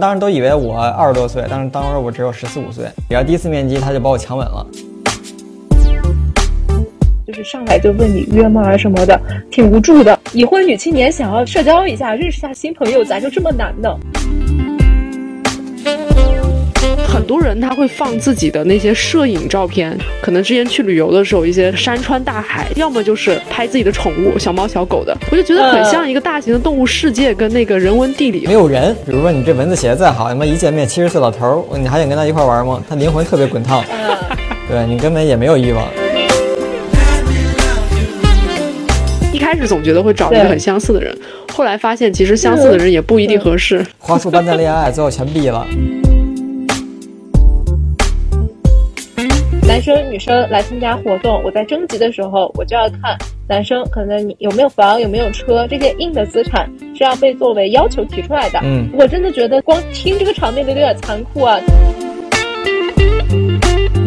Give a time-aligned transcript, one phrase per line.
[0.00, 2.86] 当时都以为我二十多岁，但是当时我只有十四五岁。
[3.08, 4.66] 然后第一次面基，他就把我强吻了。
[7.26, 9.20] 就是上来就问你约吗什么的，
[9.52, 10.18] 挺无助的。
[10.32, 13.88] 已婚女青年想要社交一下，认识下新朋友，咋就这么难呢？
[17.30, 28.92] 多人他会放自己的那些摄影照片，可能之前去旅游的时候，一些山川大海，要么就是拍自己的宠物小猫小狗的，我就觉得很像一个大型的动物世界跟那个人文地理没有人。
[29.06, 32.82] 比如说你这蚊子写的再好，他妈一见面七十岁老头，你还想跟他一块玩吗？
[32.88, 33.84] 他灵魂特别滚烫，
[34.68, 35.86] 对你根本也没有欲望。
[39.32, 41.16] 一开始总觉得会找一个很相似的人，
[41.52, 43.86] 后来发现其实相似的人也不一定合适。
[44.00, 45.64] 花束般的恋爱最后全毙了。
[49.80, 53.16] 男生女生来参加活动，我在征集的时候，我就要看
[53.48, 58.60] 男生可能你有没有房，有没有车，这些硬的资产是要被作为要求提出来的。
[58.62, 61.58] 嗯，我真的觉得光听这个场面都有点残酷啊。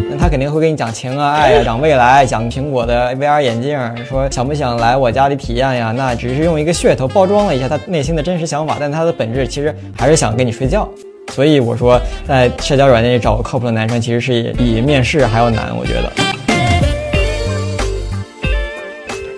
[0.08, 5.90] 那他肯定会跟你讲情啊、爱啊、讲未来、讲苹果的 VR 眼镜，说想不想来我家里体验呀？
[5.90, 10.88] 那只是用一个噱头包装了一下他内心的真实想法，但他的本质其实还是想跟你睡觉。
[11.32, 15.76] 所以我说，在社交软件里找个靠谱的男生，其实是比面试还要难。
[15.76, 16.12] 我觉得。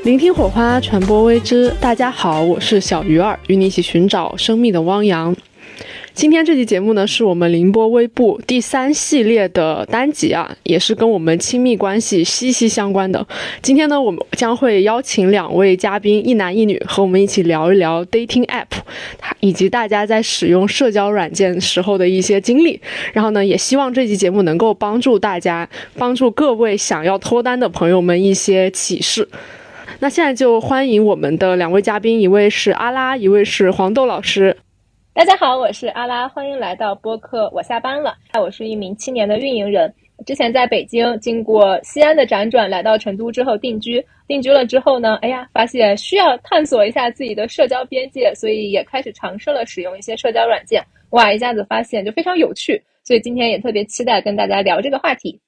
[0.05, 1.75] 聆听火花，传播未知。
[1.81, 5.35] 大家好，我是小鱼儿，与你一起寻找生命的汪洋。
[6.17, 13.25] 今天这期节目呢，是我们凌波微步第三系列的单集啊，也是跟我们亲密关系息息相关的。
[13.61, 18.65] 今天呢，我们将会邀请两位嘉宾，一男一女，和我们一起聊一聊 dating app，
[19.41, 22.81] 以及大家在使用社交软件时候的一些经历。
[23.13, 29.29] 然后呢，也希望这期节目能够帮助大家，帮助各位想要脱单的朋友们一些启示。
[29.99, 34.57] 那现在就欢迎我们的两位嘉宾，一位是阿拉，一位是黄豆老师。
[35.17, 37.51] 大家好，我是阿拉，欢迎来到播客。
[37.51, 39.91] 我下班了，我是一名青年的运营人，
[40.27, 44.05] 之前在北京，经过西安的辗转，来到成都之后定居。
[44.29, 50.85] 定居了之后呢，哎呀，发现需要探索一下自己的社交边界，所以也开始尝试了使用一些社交软件。
[51.13, 55.41] 哇，一下子发现就非常有趣，所以今天也特别期待跟大家聊这个话题。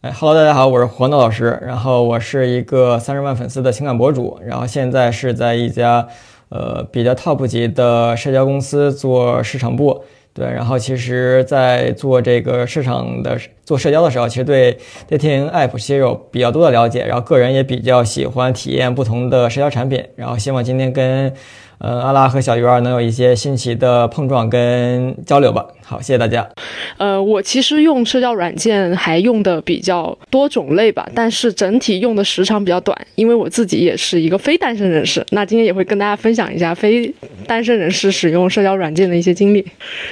[0.00, 6.08] 哎哈喽，大家好，我是黄豆老师，然后我是一个三十万粉丝的情感博主，然后现在是在一家。
[6.50, 14.76] 呃，比较 top 级的社交公司做市场部，对，然后其实，在做这个市场的做社交的时候，其实对
[15.08, 21.32] dating app 其实有比较多的了解，然后个人也比较喜欢体验不同的社交产品，然后希望今天跟。
[21.82, 25.66] 呃，阿拉和小鱼儿能有一些新奇的碰撞跟交流吧。
[25.90, 26.48] 好，谢谢大家。
[26.98, 35.26] 呃，我其实用社交软件还用的比较多种类吧，但是整体用的时长比较短，因为我自己也是一个非单身人士。
[35.30, 37.12] 那今天也会跟大家分享一下非
[37.44, 39.66] 单身人士使用社交软件的一些经历。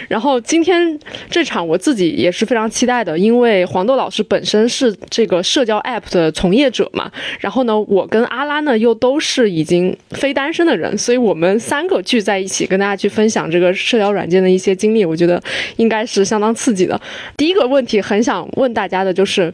[0.09, 0.99] 然后今天
[1.31, 7.09] 这场我自己也是非常期待的，因为黄豆老师本身是这个社交 app 的从业者嘛。
[7.39, 11.57] 然后呢，我跟阿拉呢又都是已经非单身的人，所以我们。
[11.61, 15.43] 三个聚在一起，跟大家去分享这个社交软件的一些经历，我觉得
[15.77, 17.01] 应该是相当刺激的。
[17.37, 19.53] 第一个问题很想问大家的就是，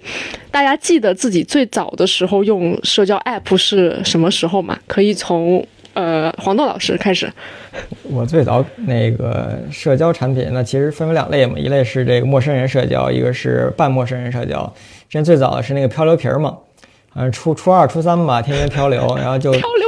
[0.51, 4.79] 大家记得自己最早的时候用社交 app 是什么时候吗？
[4.87, 7.31] 可以从呃黄豆老师开始。
[8.05, 14.65] 我最早那个社交产品，那其实分为两类嘛，一类是这个陌生人社交，一个是半陌生人社交。
[15.09, 16.57] 之前最早的是那个漂流瓶嘛，
[17.15, 19.84] 嗯，初初二、初三吧，天天漂流，然后就漂流瓶。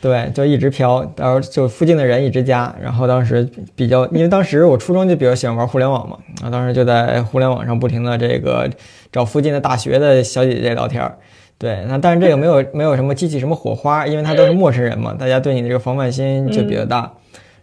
[0.00, 8.70] 对，就一直飘，然后就附近的人一直加，然后当时比较，因为当时我初中就比较喜欢玩互联网嘛，然后当时就在互联网上不停的这个
[9.10, 11.16] 找附近的大学的小姐姐聊天儿，
[11.58, 17.10] 对，那但是这个没有没有什么激起什么火花，因为他都是陌生人嘛，大家对你的这个防范心就比较大。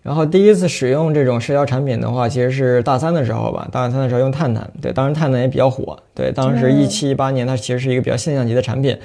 [0.01, 8.97] 然后第一次使用这种社交产品的话，其实是大三的时候吧，大三的时候用探探，对，当时探探也比较火，对，当时一七一八年它其实是一个比较现象级的产品。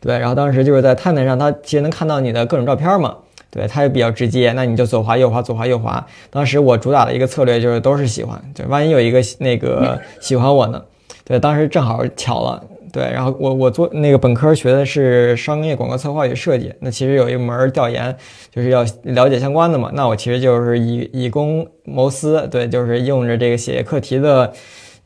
[0.00, 3.16] 对，然后当时就是在探探上，它其实能看到你的各种照片嘛。
[3.48, 6.04] 对，它也比较直接，那你就左滑右滑，左滑右滑。
[6.30, 10.82] 当时我主打的一个策略就是都是喜欢，就，万一有一个那个 喜欢我呢？
[11.24, 12.62] 对，当时正好巧了。
[12.92, 18.14] 对，然后我我做那个本科学的是商业广告策划与设计，那其实有一门调研
[18.50, 19.90] 就是要了解相关的嘛。
[19.94, 24.52] 那我其实就是以以公谋私，对，就是用着这个写课题的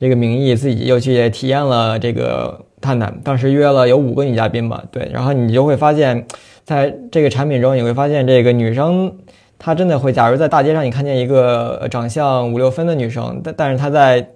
[0.00, 2.64] 这个名义，自己又去体验了这个。
[2.80, 6.26] 探探当时约了有五个女嘉宾吧，对，然后你就会发现，
[6.64, 9.12] 在这个产品中，你会发现这个女生
[9.58, 14.26] 她真的会，假如在大街上你看见一个长相五六分的女生，但但是她在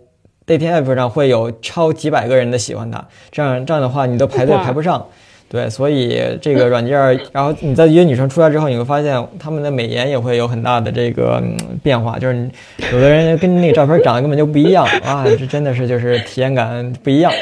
[0.47, 5.07] dating app 上会有超几百个人的喜欢她，这样这样的话你都排队排不上。
[5.47, 12.51] 对，所以这个 软件儿，然后你在约女生出来之后，你会发现她们的美颜也会有很大的这个、嗯变化，就是
[12.93, 17.33] 有的人跟那个照片长得根本就不一样啊，这真的是就是体验感不一样。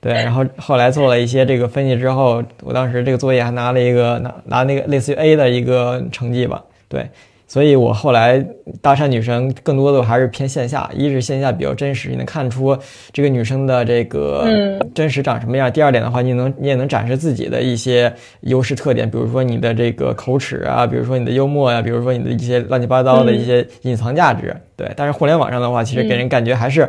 [0.00, 6.62] 对，然后后来做了一些这个分析之后，我当时这个作业还拿了一个拿拿那个类似于 A 的一个成绩吧。
[6.88, 7.08] 对，
[7.48, 8.44] 所以我后来
[8.80, 12.78] 搭讪女生更多的还是偏线下，一是线下比较真实，你能看出
[13.12, 15.70] 这个女生的这个嗯真实长什么样。
[15.72, 18.12] 第二点的话，你能你也能展示自己的一些
[18.42, 24.54] 优势特点，比如说你的这个口齿啊，比如说你的幽默呀、比如说你的一些乱七八糟的一些隐藏价值。
[24.76, 26.88] 对，但是互联网上的话，其实给人感觉还是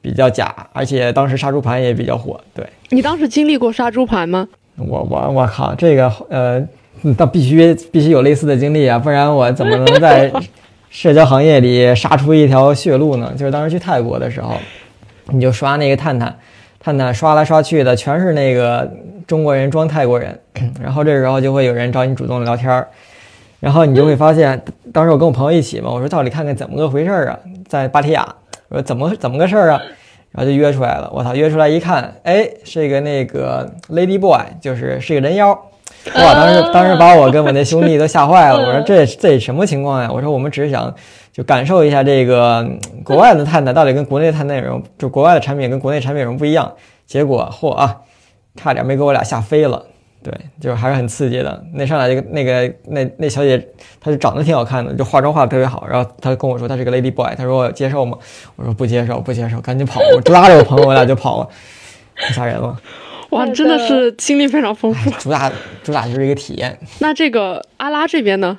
[0.00, 2.40] 比较假，而且当时杀猪盘也比较火。
[2.54, 4.48] 对你当时经历过杀猪盘吗？
[4.76, 6.64] 我我我靠，这个呃，
[7.02, 10.32] 那必须必须有类似的经历啊，不然我怎么能在
[10.88, 13.32] 社交行业里杀出一条血路呢？
[13.36, 14.54] 就是当时去泰国的时候，
[15.26, 16.34] 你就刷那个探探，
[16.80, 18.90] 探探刷来刷去的全是那个
[19.26, 20.38] 中国人装泰国人，
[20.80, 22.88] 然后这时候就会有人找你主动聊天儿，
[23.60, 24.58] 然后你就会发现，
[24.92, 29.80] 当时我跟我朋友一起嘛，我说到底看看怎么个回事儿啊，在芭提雅，我说怎么怎么个事儿啊？
[30.30, 35.48] 然后就约出来了，我操，约出来一看，哎，是一个那个 Lady Boy，就是是个人妖，
[36.14, 36.34] 哇！
[36.34, 40.10] 当时当时把我跟我那兄弟都吓坏了， 我说这这什么情况呀？
[40.12, 40.94] 我说我们只是想
[41.32, 46.70] 就感受一下这个嗯国外的探探到底跟国内的探探有什么，就国外的产品跟国内产品有什么不一样。
[47.06, 47.96] 结果嚯啊，
[48.54, 49.82] 差点没给我俩吓飞了。
[50.28, 51.64] 对，就是还是很刺激的。
[51.72, 53.58] 那上来就那个那那小姐，
[53.98, 55.86] 她就长得挺好看的，就化妆化的特别好。
[55.88, 58.18] 然后她跟我说她是个 lady boy，她说我接受吗？
[58.56, 60.00] 我说不接受，不接受，赶紧跑！
[60.14, 61.48] 我拉着我朋友，我俩就跑了，
[62.16, 62.78] 太吓人了。
[63.30, 65.10] 哇，真的是经历非常丰富。
[65.12, 65.50] 主打
[65.82, 66.78] 主打就是一个体验。
[66.98, 68.56] 那这个阿拉这边呢？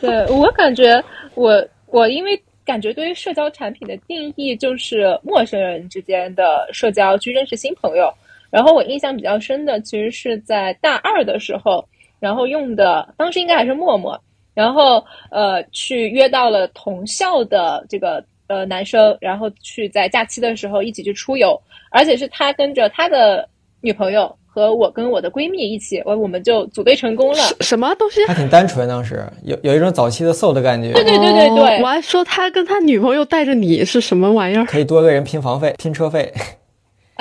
[0.00, 1.02] 对我感觉
[1.34, 8.12] 我我因为感觉对于社交产品的定义就是陌生人之间的社交，去认识新朋友。
[8.52, 11.88] 然后我印象比较深的，其实是在大二的时候，
[12.20, 14.20] 然后用的当时应该还是陌陌，
[14.52, 21.58] 然后呃去约到了同校的这个呃男生，然后去在假期的时候一起去出游，
[21.90, 23.48] 而且是他跟着他的
[23.80, 27.36] 女朋友和我跟我的闺蜜一起，我我们就组队成功了。
[27.36, 28.22] 什什么东西？
[28.26, 34.66] 还挺单纯，当时有有一种早期的 soul 的感觉，对对对对对哦我还说他跟他女朋友带着你是什么玩意儿？
[34.66, 36.30] 可以多个人拼房费、拼车费。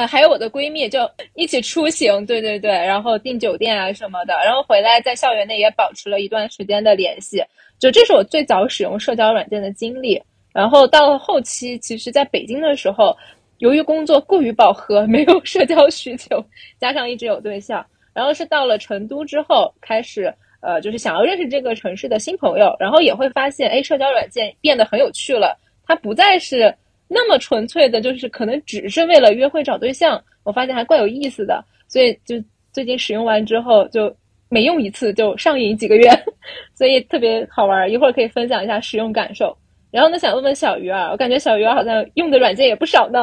[0.08, 7.44] 还有我的闺蜜就一起出行，对对对，然后订酒店啊什么的，然后回来在校园内也保持了一段时间的联系。
[7.80, 10.22] 就这是我最早使用社交软件的经历。
[10.54, 13.16] 然后到了后期，其实在北京的时候，
[13.60, 16.44] 由于工作过于饱和，没有社交需求，
[16.80, 20.34] 加上一直有对象，然后是到了成都之后开始。
[20.64, 25.58] 呃，就是想要认识这个城市的新朋友，然后也会发现，哎，社交软件变得很有趣了。
[25.88, 26.72] 它不再是
[27.14, 32.42] 那么纯粹的，就是可能只是为了约会找对象，我发现还怪有意思的，所以就
[32.72, 34.16] 最近使用完之后，就
[34.48, 36.10] 每用一次就上瘾几个月，
[36.74, 37.92] 所以特别好玩。
[37.92, 39.54] 一会儿可以分享一下使用感受。
[39.92, 43.20] 然后呢，想问问小鱼儿，我感觉小鱼儿好像用的软件也不少呢。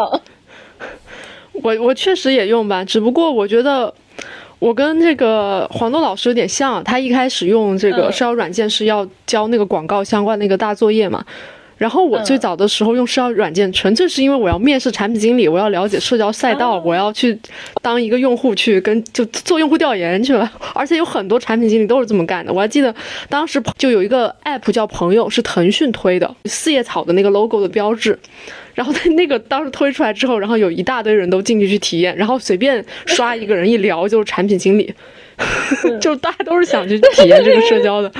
[1.62, 3.94] 我我确实也用吧，只不过我觉得
[4.58, 11.24] 我跟这个黄豆老师有点像，他一开始用这个嗯社交软件是要交那个广告相关那个大作业嘛。
[11.78, 17.38] 然后我嗯最早的时候用社交软件，纯粹是因为我要面试产品经理，我要了解社交赛道，哦我要去
[17.80, 20.50] 当一个用户去跟就做用户调研去了。
[20.74, 22.52] 而且有很多产品经理都是这么干的。
[22.52, 22.94] 我还记得
[23.28, 28.18] 当时就有一个 app 叫朋友，是腾讯推的，四叶草的那个 logo 的标志。
[28.78, 34.94] 然后那个当时推出来之后，然后有一大堆人都进去去体验，然后随便刷一个人一聊就是产品经理，
[36.00, 38.12] 就大家都是想去体验这个社交的，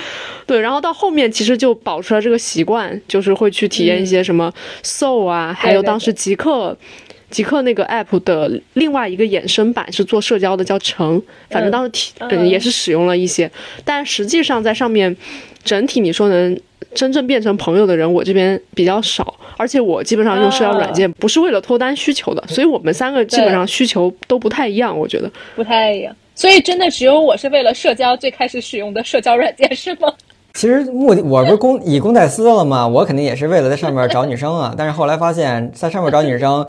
[0.47, 0.61] 对。
[0.61, 6.77] 然后到后面其实就保持了这个习惯，就是会去体验一些什么 Soul 啊，还有当时极客。
[7.31, 11.23] 极客那个 app 的另外一个衍生版是做社交的，叫橙。
[11.51, 13.51] 反正当时体嗯嗯也是使用了一些，
[13.85, 15.15] 但实际上在上面
[15.63, 16.59] 整体你说能
[16.95, 19.35] 真正变成朋友的人，我这边比较少。
[19.59, 25.31] 而且我基本上用社交软件不是为了脱单需求的，所以我们三个基本上需求都不太一样，我觉得。
[25.55, 26.17] 不太一样。
[26.39, 30.09] 所以真的只有我是为了社交最开始使用的社交软件是吗？
[30.55, 32.87] 其实目的我不是公以公代私了吗？
[32.87, 34.73] 我肯定也是为了在上面找女生啊。
[34.79, 36.65] 但是后来发现，在上面找女生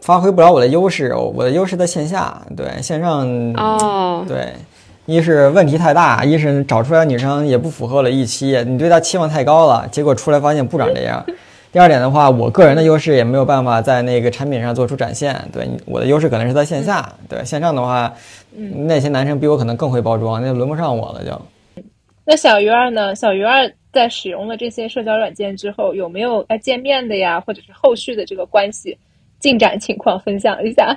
[0.00, 4.54] 发挥不了我的优势，我的优势在线下，对线上哦，对，
[5.04, 11.22] 一是问题太大，一是找出来女生也不符合我的预期，你对她期望太高了，结果出来发现不长这样。
[11.72, 15.40] 第二点的话，我个人的优势也没有办法在那个产品上做出展现。
[15.52, 18.12] 对我的优势可能是在线下，对线上的话，
[18.86, 21.40] 那些男生比我可能更会包装，那就轮不上我了就。
[22.24, 23.14] 那小鱼儿呢？
[23.14, 28.98] 小鱼儿在使用了这些社交软件之后，有没有呃见面的呀，或者是后续的这个关系
[29.40, 30.96] 进展情况分享一下。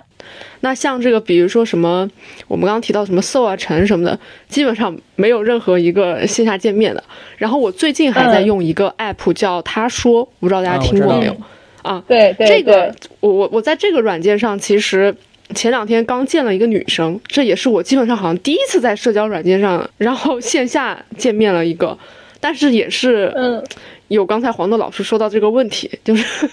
[0.59, 2.09] 那像这个，比如说什么，
[2.47, 7.03] 我们刚刚提到什么 So 啊、陈什么的，基本上没有任何一个线下见面的。
[7.38, 11.35] 然后我最近还在用一个 app 叫他说，不知道大家听过没有？
[11.81, 15.13] 啊，对对，这个我我我在这个软件上，其实
[15.53, 21.97] 前两天刚见了一个女生，这也是我基本上好像第一次在社交软件上，然后线下见面了一个，
[22.39, 23.63] 但是也是嗯。
[24.10, 26.48] 有刚才黄豆老师说到这个问题，就是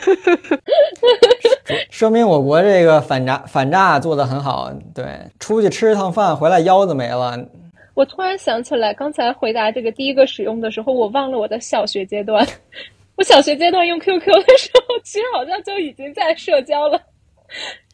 [1.90, 4.72] 说明我国这个反诈反诈做的很好。
[4.94, 5.04] 对，
[5.38, 7.38] 出去吃一趟饭回来腰子没了。
[7.94, 12.46] 我突然想起来，刚才回答这个第一个使用的时候，我忘了我的小学阶段。
[13.16, 16.98] 我小学阶段用 QQ 的时候，其实好像就已经在社交了。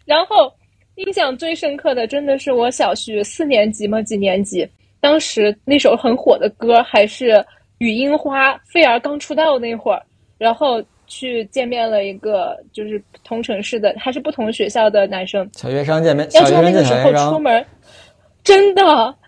[0.05, 0.53] 然后
[0.95, 4.01] 印象最深刻的，真的是我小学四年级吗？
[4.03, 4.69] 几年级？
[5.01, 7.45] 当时那首很火的歌还是。
[7.79, 10.03] 雨樱花，菲儿刚出道那会儿，
[10.39, 15.49] 然后去见面了一个就是同城市的，还是不同学校的男生。
[15.53, 17.65] 小学生见面，要知道那个时候出门，
[18.43, 18.83] 真的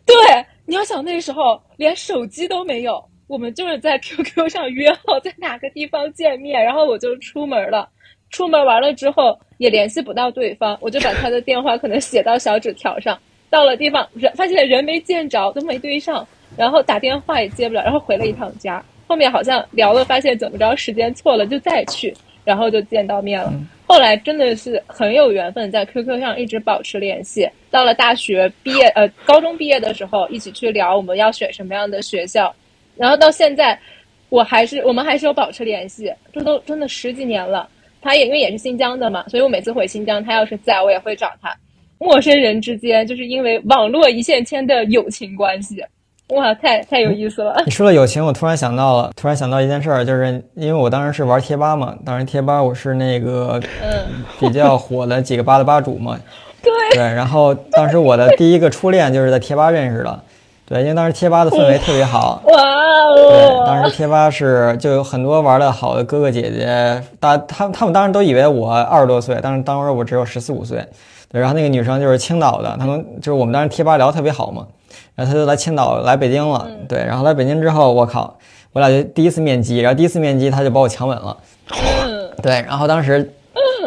[0.07, 0.17] 对。
[0.64, 7.88] 你要想那时候连手机都没有，我们就是在 QQ 上约好在哪个地方见面，然后我就出门了。
[8.31, 13.19] 出门完了之后也联系不到对方，我就把他的电话可能写到小纸条上。
[13.49, 16.26] 到了地方人发现人没见着，都没对上。
[16.58, 18.84] 然后打电话也接不了，然后回了一趟家。
[19.06, 22.12] 后面好像聊了，发现怎么着时间错了，就再去，
[22.44, 23.50] 然后就见到面了。
[23.86, 27.48] 后来真的是很有缘分，在 QQ 上一直保持联系。
[27.70, 32.54] 到了大学毕业，呃，高中毕业的时候，一起去聊我们要选什么样的学校。
[32.96, 33.78] 然后到现在，
[34.28, 37.66] 我还是我们还是有保持联系，这都真的十几年了。
[38.02, 41.56] 他也因为也是新疆的嘛，所以我每次回新疆，他要是在我也会找他。
[41.98, 45.82] 陌生人之间就是因为网络一线牵的友情关系。
[46.37, 47.62] 哇，太太有意思了！
[47.64, 56.18] 你说了友情，我突然想到了，突然想到一件事儿，就是因为我当时是玩贴吧嘛，当时贴吧我是那个嗯比较火的几个吧的吧主嘛，
[56.62, 60.20] 对对，然后当时我的第一个初恋就是在贴吧认识的，
[60.66, 63.64] 对，因为当时贴吧的氛围特别好，哇哦对，哦！
[63.66, 70.85] 当时贴吧是就有很多玩的好的哥哥姐姐，大他们他们当时都以为我二十多岁，但是当时我只有十四五岁，
[71.32, 74.66] 对，然后那个女生就是青岛的，他们就是我们当时贴吧聊特别好嘛。
[75.18, 78.38] 然后他就来青岛来北京了，对，然后来北京之后，我靠，
[78.72, 81.37] 我俩就第一次面基，然后第一次面基他就把我强吻了，
[82.40, 83.28] 对，然后当时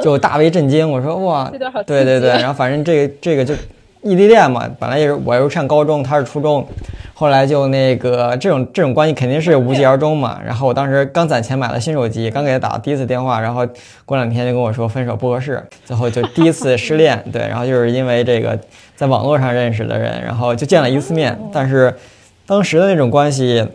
[0.01, 1.50] 就大为震惊，我说哇，
[1.88, 3.53] 对对对，然后反正这个这个就
[4.01, 6.67] 异地恋嘛，本来也是我又上高中，他是初中，
[7.13, 13.65] 后来就那个这种这种关系肯定是无疾而终嘛， 然后我当时刚攒钱买了新手机，刚给他打第一次电话，然后
[14.05, 18.59] 过两天就跟我说分手不合适，最后就第一次失恋， 对，然后就是因为这个。
[19.01, 21.91] 在网络上认识的人，然后就见了一次面，但是
[22.46, 23.67] 当时的那种关系，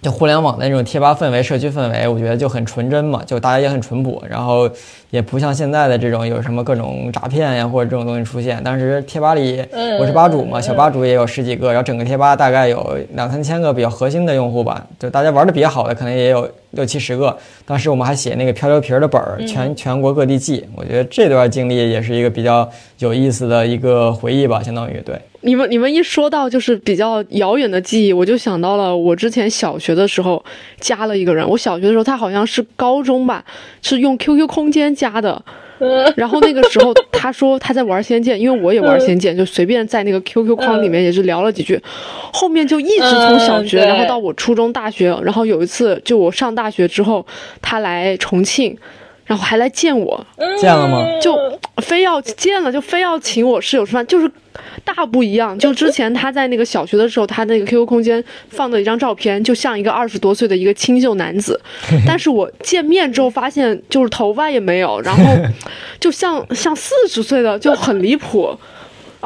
[0.00, 4.70] 就互联网的那种贴吧氛围、社区氛围，我觉得就很纯真嘛，就大家也很淳朴，然后
[5.10, 8.62] 也不像现在的这种有什么各种诈骗呀或者这种东西出现。
[8.62, 9.60] 当时贴吧里，
[9.98, 16.48] 我是吧主嘛，小吧主也有十几个，然后整个贴吧大概有两三千个比较核心的用户吧，就大家玩的比较好的可能也有。
[16.72, 20.64] 六七十个，当时我们还写那个漂流瓶的本儿，全全国各地寄。
[20.74, 22.68] 我觉得这段经历也是一个比较
[22.98, 25.18] 有意思的一个回忆吧，相当于对。
[25.42, 30.44] 你们你们一说到就是比较遥远的记忆，我就想到了我之前小学的时候
[30.80, 31.48] 加了一个人。
[31.48, 33.44] 我小学的时候他好像是高中吧，
[33.80, 35.42] 是用 QQ 空间加的。
[36.16, 41.80] 然后那个时候，他说他在玩《仙剑》，因为我也玩《仙剑》，就随便在那个 QQ 框里面也是聊了几句。
[42.32, 47.24] 后面就一直从小学，然后到我初中、大学，然后有一次就我上大学之后，
[47.60, 48.76] 他来重庆，
[49.26, 50.26] 然后还来见我。
[50.58, 51.04] 见了吗？
[51.20, 51.36] 就
[51.82, 54.30] 非要见了，就非要请我室友吃饭，就是。
[54.84, 61.60] 大不一样，就之前他在那个小学的时候，他那个 QQ 空间放的一张照片，就像一个二十多岁的一个清秀男子。
[62.06, 65.24] 但是我见面之后发现，就是头发也没有，然后
[66.00, 68.56] 就像像四十岁的，就很离谱。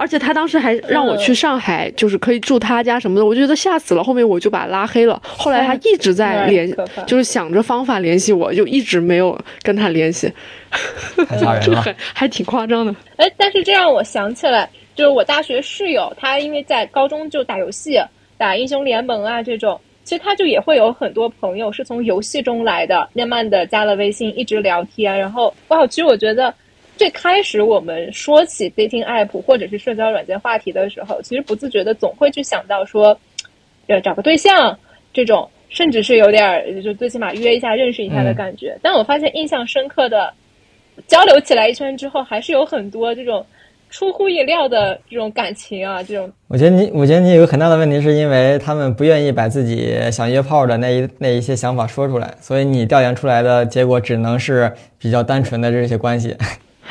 [0.00, 4.02] 而且他当时还让我去上海，就是可以住他家什么的，我就觉得吓死了。
[4.02, 5.20] 后面我就把他拉黑了。
[5.22, 6.74] 后来他一直在联，
[7.06, 10.32] 就是想着方法联系我，就一直没有跟他联系。
[11.62, 12.94] 这很还挺夸张的。
[13.16, 14.68] 哎，但是这让我想起来。
[14.96, 17.98] 就是我大学室友，他因为在高中就打游戏，
[18.36, 25.18] 打英雄联盟啊这种，其实他就也会有很多朋友是从游戏中来的，慢慢的加了微信，一直聊天。
[25.18, 26.52] 然后哇，其实我觉得
[27.00, 33.18] 最开始我们说起 dating app 或者是社交软件话题的时候，其实不自觉的总会去想到说，
[33.86, 34.78] 呃，找个对象
[35.10, 38.78] 这种，甚至是有点就最起码约一下认识一下的感觉。
[38.82, 40.30] 但我发现印象深刻的
[41.06, 43.42] 交流起来一圈之后，还是有很多这种。
[43.88, 56.36] 出乎意料的这种感情啊，这种，我觉得你，我觉得你有个很大的问题，是因为他们不愿意把自己想约炮的那一那一些想法说出来，所以你调研出来的结果只能是比较单纯的这些关系。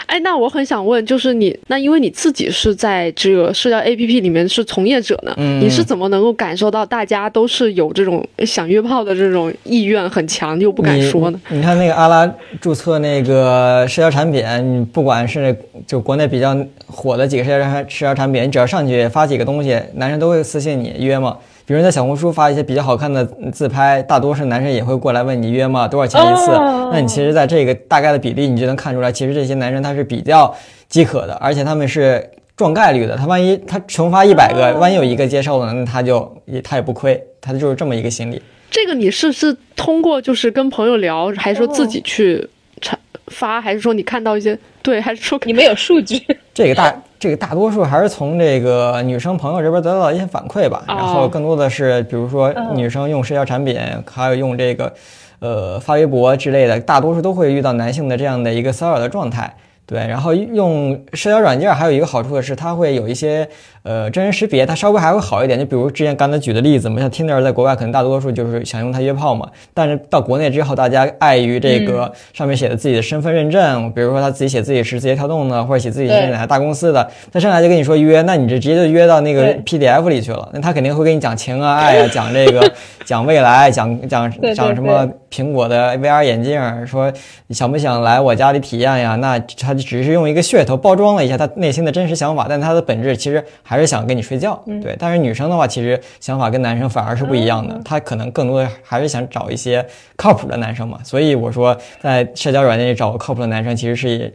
[0.05, 11.41] 哎，那我很想问，就是你那因为你自己是在这个社交 APP 里面是从业者呢，嗯你是怎么能够感受到大家都是有这种想约炮的这种意愿很强，又不敢说呢？
[11.49, 21.37] 你你看那个阿拉注册那个社交产品，你不管是就国内比较火的几个社交产社交产品，你只要上去发几个东西，男生都会私信你约吗？
[21.69, 23.23] 比如在小红书发一些比较好看的
[23.53, 25.87] 自拍，大多数男生也会过来问你约吗？
[25.87, 26.49] 多少钱一次？
[26.49, 30.51] 哦那你其实，在这个大概的比例，你就能看出来，其实这些男生他是比较
[30.87, 33.15] 饥渴的，而且他们是撞概率的。
[33.15, 38.41] 他万一他重发一百个，万一有一个接受了，那他就也他也不亏，他就是这么一个心理。
[38.71, 42.49] 这个你是是通过就是跟朋友聊，还是说自己去
[42.81, 46.19] 传发，还是说你看到一些对，还是说你没有数据？
[46.51, 53.77] 这个大这个大多数还是从这个女生朋友这边得到一些反馈吧，哦然后更多的是比如说女生用社交产品，
[54.09, 54.93] 还有用这个
[55.39, 59.53] 呃发微博之类的，大多数都会遇到男性的这样的一个骚扰的状态。
[59.85, 63.49] 对，然后用社交软件还有一个好处的是，它会有一些
[63.89, 65.57] 呃真人识别，它稍微还会好一点。
[65.57, 82.71] 就比如之前刚才举的例子嘛，像 Tinder 在国外可能大多数就是想用它约炮嘛，但是到国内之后，大家碍于这个上面写的自己的身份认证，比如说他自己写自己是字节跳动的，或者写自己是哪家大公司的，他上来就跟你说约，那你这直接就约到那个 PDF 里去了， 那他肯定会跟你讲情啊爱啊，讲这个
[83.05, 87.11] 讲未来，讲讲讲什么 苹果的 VR 眼镜，说
[87.47, 89.15] 你想不想来我家里体验呀？
[89.15, 94.61] 那他只是用一个噱头包装了一下他内心的真实想法，但他的本质其实还是想跟你睡觉。
[94.83, 100.99] 对，但是女生的话，其实想法跟男生反而是不一样的，她可能更多的还是想找一些靠谱的男生嘛。
[101.03, 104.33] 所以我说，在社交软件里找个靠谱的男生，其实是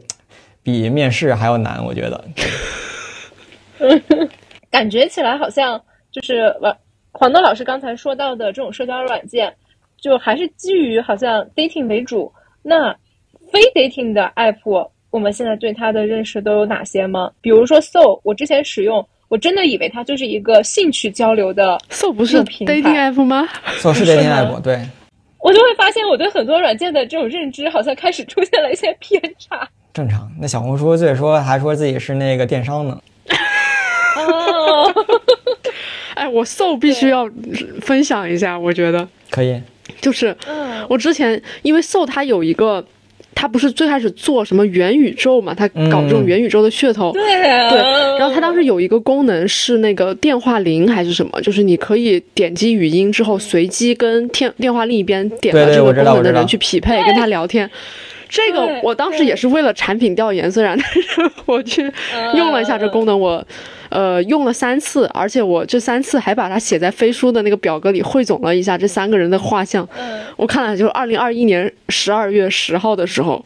[0.62, 2.24] 比面试还要难，我觉得。
[4.70, 6.74] 感觉起来好像就是呃，
[7.12, 9.54] 黄豆老师刚才说到的这种社交软件，
[10.00, 12.32] 就还是基于好像 dating 为主。
[12.62, 12.92] 那
[13.52, 17.30] 非 dating 的 app，我们现在对它的认识都有哪些吗？
[17.40, 23.48] 比如说 So，我之前使用，我真的以为它就是一个兴趣交流的，So 不是平台 dating app 吗？
[23.82, 24.80] 做是是 dating app，对，
[25.40, 29.68] 我就会发现我对很多软件的这种认知好像开始出现了一些偏差。
[29.92, 30.30] 正常。
[30.40, 32.96] 那小红书最说还说自己是那个电商呢。
[34.18, 34.94] 哦，
[36.14, 37.28] 哎，我 So 必须要
[37.80, 39.60] 分享一下，我觉得可以，
[40.00, 42.84] 就是嗯我之前因为 So 它有一个，
[43.34, 47.12] 它不是最开始做什么元宇宙嘛，他搞这种嗯元宇宙的噱头。
[47.12, 47.78] 对啊，对，
[48.18, 57.68] 然后他当时有一个功能是那个电话铃还是什么，就是你可以点击语音之后，随机跟电电话另一边点了这个功能的人去匹配，跟他聊天。
[58.26, 61.82] 这个我当时也是为了产品调研，虽然但是我去
[62.34, 63.44] 用了一下这功能，我
[63.94, 69.88] 呃用了三次，而且我这三次还把它写在飞书的那个表格里汇总了一下这三个人的画像。
[69.96, 73.42] 嗯我看了，就是二零二一年十二月十号的时候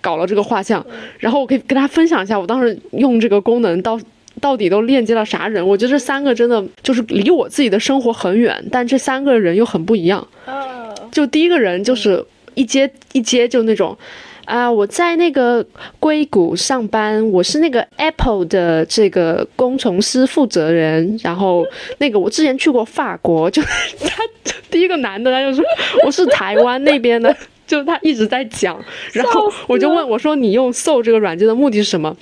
[0.00, 0.84] 搞了这个画像，
[1.18, 4.00] 然后我可以跟大家分享一下，我当时用这个功能到
[4.40, 5.64] 到底都链接了啥人。
[5.64, 10.26] 我觉得这三个真的就是离我自己的生活很远，但这三个人又很不一样。
[10.46, 13.96] 啊，就第一个人就是一接一接就那种。
[14.44, 15.64] 啊，我在那个
[15.98, 21.18] 硅谷上班，我是那个 Apple 的这个工程师负责人。
[21.22, 21.66] 然后
[21.98, 24.22] 那个我之前去过法国，就他
[24.70, 25.64] 第一个男的他就说
[26.04, 27.34] 我是台湾那边的，
[27.66, 28.78] 就他一直在讲。
[29.12, 32.14] 然后我就问我说你用 So 这个软件的目的是什么？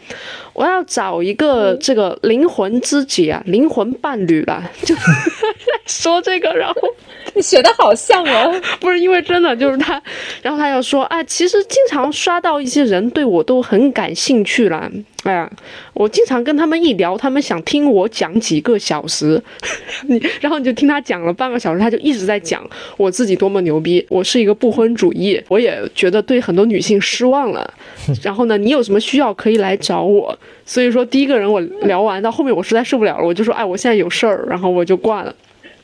[0.52, 5.02] 我要找一个这个灵魂知己啊，灵魂伴侣吧，就在
[5.86, 6.80] 说这个，然后。
[7.34, 8.60] 你学的好像哦。
[8.80, 10.00] 不是因为真的就是他，
[10.42, 14.90] 然后他又说，哎，其实经常刷到一些人对我都很感兴趣啦，
[15.24, 15.50] 哎呀，
[15.94, 19.42] 我经常跟他们一聊，他们想听我讲几个小时，
[20.08, 27.72] 你然后你就听他讲了半个小时，他就一直在讲我自己多么牛逼，我是一个不婚主义，我也觉得对很多女性失望了，
[28.22, 30.36] 然后呢，你有什么需要可以来找我。
[30.64, 35.34] 所以说，第一个人我聊完到后面，我实在受不了了，我就说，哎，我现在有事儿，然后我就挂了。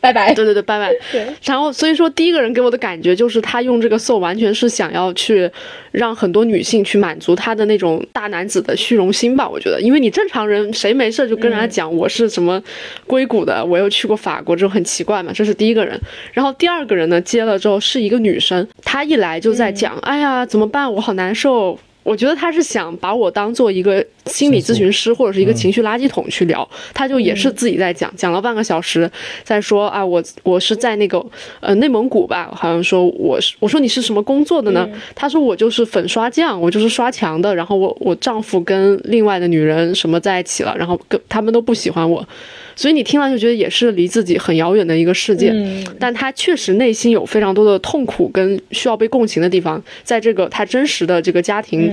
[0.01, 0.33] 拜拜。
[0.35, 0.95] 对对对，拜拜。
[1.11, 5.51] 对，然后所以说，第一个人给我的感觉就是他用这个 so 完全是想要去
[5.93, 9.49] 让很多女性去满足他的那种大男子的虚荣心吧。
[9.49, 12.63] 我觉得，因为你正常人谁没事就跟人家讲我是什么
[13.07, 15.33] 硅谷的，我又去过法国，这种很奇怪嘛。
[15.35, 16.01] 这是第一个人。
[16.33, 20.93] 然后第二个人呢，接了之后是一个女生，她一来就在讲，哎呀，怎么办？
[20.93, 21.79] 我好难受。
[22.09, 29.11] 我觉得他是想把我当做一个心理咨询师或者是一个情绪垃圾桶去聊，他就也是自己在讲，讲了半个小时，
[29.45, 31.23] 在说啊，我我是在那个
[31.61, 34.89] 呃内蒙古吧，好像说我是我说你是什么工作的呢？
[35.15, 42.27] 他说我就是粉刷匠，我就是刷墙的，然后我我丈夫跟另外的女人什么在一起了，然后跟他们都不喜欢我，
[42.79, 45.85] 所以你听了就觉得也是离自己很遥远的一个世界，嗯。
[45.99, 51.93] 但他确实内心有非常多的痛苦跟需要被共情的地方，在这个他真实的这个家庭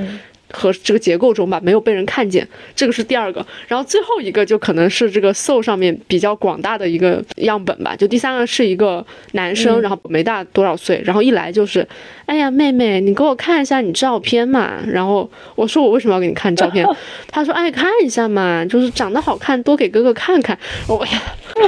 [0.55, 3.45] 和这个结构中吧，没有被人看见，这个是第二个。
[3.67, 7.95] 然后最后一个就可能是这个 Soul 上面比较广大的一个样本吧。
[7.95, 11.85] 就第三个是一个男生，然后没大多少岁，然后一来就是，
[12.25, 14.79] 哎呀，妹妹，你给我看一下你照片嘛。
[14.87, 16.87] 然后我说我为什么要给你看照片？
[17.27, 20.57] 他说，哎，看一下嘛，就是长得好看，多给哥哥看看。
[20.87, 21.21] 我呀，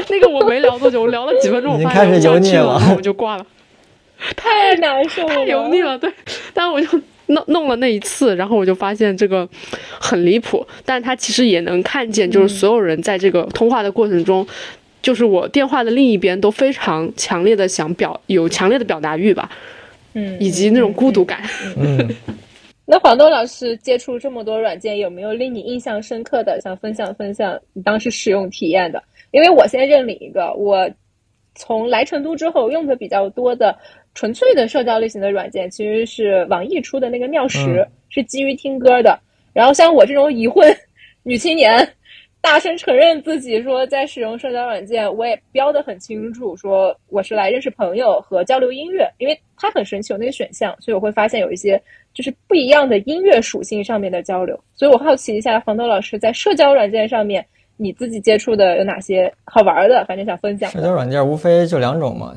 [0.10, 3.46] 那个我没聊多久，我聊了几分钟，我发现油腻了，我就挂了。
[4.36, 5.98] 太难受了，太油腻了。
[6.00, 6.12] 对，
[6.54, 6.88] 但我就。
[7.28, 9.48] 弄弄了那一次，然后我就发现这个
[10.00, 14.48] 很离谱，但他其实也能看见，就是所有人在这个通话的过程中，
[15.02, 19.50] 就是我电话的另一边都非常强烈的想表有强烈的表达欲吧，
[20.14, 21.44] 嗯，以及那种孤独感。
[21.78, 22.10] 嗯，
[22.86, 29.04] 那黄豆老师接触这么多软件，有没有令你印象深刻的想分享分享你当时使用体验的？
[29.32, 30.90] 因为我先认领一个，我
[31.56, 33.78] 从来成都之后用的比较多的。
[34.18, 39.20] 纯粹的社交类型的软件其实是网易出的那个妙识，是基于听歌的。
[39.54, 40.76] 然后像我这种已婚
[41.22, 41.88] 女青年，
[42.42, 51.80] 大声承认自己说在使用社交软件，我也标的很清楚，说我是来认识朋友和交流音乐，因为它很神奇有那个选项，所以我会发现有一些
[52.12, 54.60] 就是不一样的音乐属性上面的交流。
[54.74, 60.04] 所以我好奇一下，房东老师在社交软件上面你自己接触的有哪些好玩的？
[60.06, 60.72] 反正想分享。
[60.72, 62.36] 社交软件无非就两种嘛。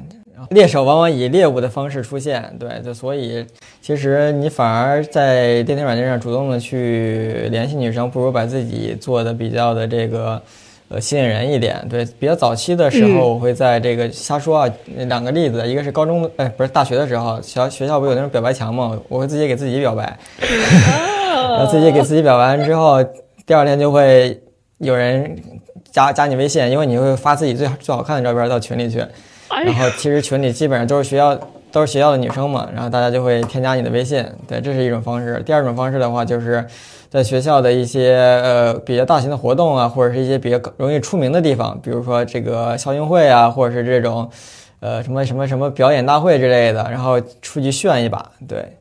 [0.50, 3.46] 猎手往往以猎物的方式出现，对，就所以
[3.80, 10.40] 其实你反而在电梯软件上主动的去联系女生，不如把自己做的比较的这个
[10.88, 11.86] 呃吸引人一点。
[11.88, 18.98] 对，比较早期的时候，我会在这个瞎说啊，两个例子，一个是高中哎不是大学的时候，学学校不有那种表白墙吗？
[19.08, 23.04] 我会自己给自己表白， 然后自己给自己表白完之后，
[23.46, 24.40] 第二天就会
[24.78, 25.36] 有人
[25.92, 29.04] 加加你微信，因为你会发自己最最好看的照片到群里去。
[29.50, 31.38] 然后其实群里基本上都是学校
[31.72, 35.42] 都是学校的女生嘛，然后大家就会添加你的微信，对，这是一种方式。
[35.44, 36.64] 第二种方式的话，就是
[37.08, 44.28] 在学校的一些呃比较大型的活动啊，或者是一些比较容易出名的地方，比如说这个校运会啊，或者是这种
[44.80, 48.76] 呃什么什么什么表演大会之类的，然后出去炫一把，对。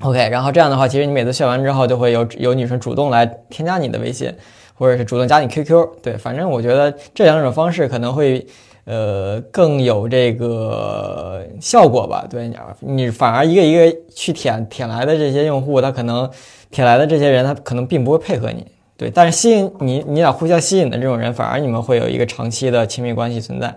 [0.00, 4.34] OK，然后这样的话，其实你每次炫完之后，就会有有女生主动来添加你的微信，
[4.74, 8.46] 或者是主动加你 QQ，对，反正我觉得这两种方式可能会。
[8.84, 12.26] 呃，更有这个效果吧？
[12.28, 16.28] 对，你你反而一个一个去舔舔来的这些用户，他可能
[16.70, 18.66] 舔来的这些人，他可能并不会配合你。
[18.96, 23.74] 对，但是吸引你，你俩互相吸引的这种人，反而你们会有一个长期的亲密关系存在。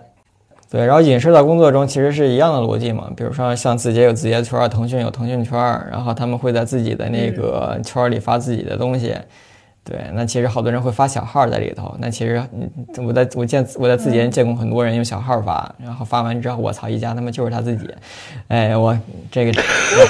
[0.70, 3.10] 对，然后引申到工作中，其实是一样的逻辑嘛。
[3.16, 5.58] 比如说像字节有字节圈，腾讯有腾讯圈，
[5.90, 9.14] 然后他们会在自己的那个圈里发自己的东西。
[9.88, 11.94] 对，那其实好多人会发小号在里头。
[11.98, 17.88] 那其实，嗯，我在我见我在字节见过很多人用小号发，然后发完之后，我操，一家他妈就是他自己。
[18.48, 18.94] 哎，我
[19.32, 19.52] 这个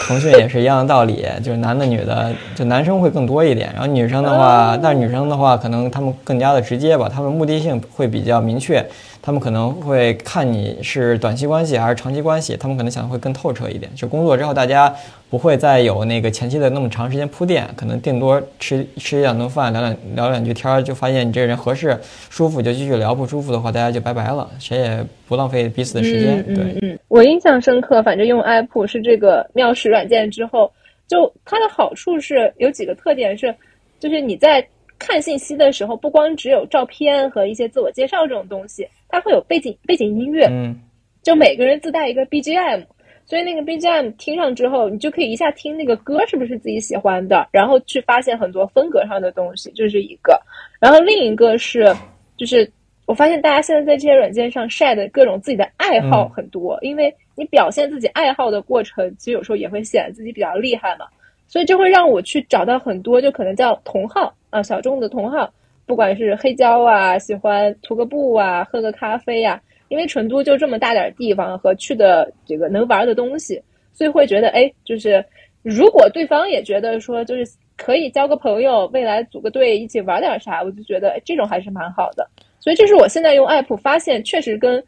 [0.04, 3.70] 腾讯也是一样的道理，就是男的女的，就男生会更多一点。
[3.72, 8.84] 然后女生的话，但是女生的话，可能他们更加的直接吧，他们目的性会比较明确。
[9.20, 13.90] 他们可能会看你是短期关系还是长期关系，他们可能想的会更透彻一点。
[13.94, 14.92] 就工作之后，大家
[15.30, 21.98] 不会再有那个前期的那么长时间铺垫，可能定多吃吃一两顿饭，聊两聊两句天儿，就发现你这个人合适、
[22.30, 26.42] 舒服就继续聊，不舒服的话大家就拜拜了，谁也不浪费彼此的时间。
[26.54, 30.72] 对，嗯，我印象深刻，反正用 app 是这个妙识软件之后，
[31.06, 33.54] 就它的好处是有几个特点是，
[33.98, 34.66] 就是你在。
[35.00, 40.74] 看信息的时候，不光只有照片和一些自我介绍这种东西，它会有背景背景音乐，嗯，
[41.22, 42.82] 就每个人自带一个 BGM，
[43.28, 50.40] 所以那个 BGM 听上之后，你就可以一下听那个歌是不是自己喜欢的，然后去发现很多风格上的东西，这是一个。
[50.80, 51.94] 然后另一个是，
[52.38, 52.72] 就是
[53.04, 61.06] 我发现大家现在在这些软件上晒的各种自己的爱好很多，因为你表现自己爱好的过程，其实有时候也会显得自己比较厉害嘛，
[61.46, 64.34] 所以就会让我去找到很多就可能叫同好。
[64.48, 65.52] 啊，小众的同好，
[65.84, 73.60] 不管是黑胶啊，喜欢涂个布啊，喝个咖啡呀，因为成都就这么大点地方和去的这个能玩的东西，
[73.92, 75.24] 所以会觉得，哎，就是
[75.62, 77.44] 如果对方也觉得说，就是
[77.76, 82.28] 可以交个朋友，未来组个队一起玩点啥，我就觉得这种还是蛮好的。
[82.60, 84.82] 所以这是我现在用 app 发现，确实跟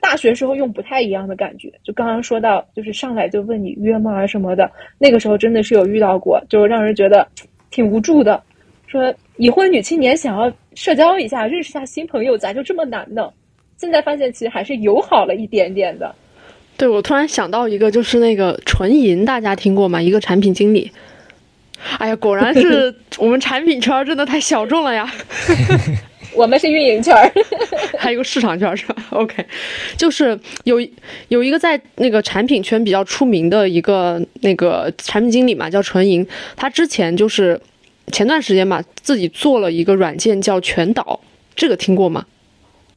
[0.00, 1.70] 大学时候用不太一样的感觉。
[1.82, 7.26] 就刚刚说到，就是上来就问你约吗什么的，那个时候真的是有遇到过，就让人觉得
[7.70, 8.42] 挺无助的。
[8.86, 13.30] 说已婚女青年想要社交一下，认识下新朋友，咋就这么难呢？
[13.80, 16.14] 现在发现其实还是友好了一点点的。
[16.76, 20.02] 对，我突然想到一个，就是那个纯银，大家听过吗？
[20.02, 20.90] 一个产品经理。
[21.96, 25.10] 哎呀，果然是 我们产品圈真的太小众了呀。
[26.36, 27.32] 我们是运营圈儿，
[27.98, 29.44] 还有个市场圈是吧？OK，
[29.96, 30.76] 就是有
[31.28, 37.60] 有一个在那个产品圈比较出名的一个那个产品经理嘛，叫纯银，他之前就是
[38.12, 41.18] 前段时间嘛，自己做了一个软件叫全岛，
[41.56, 42.24] 这个听过吗？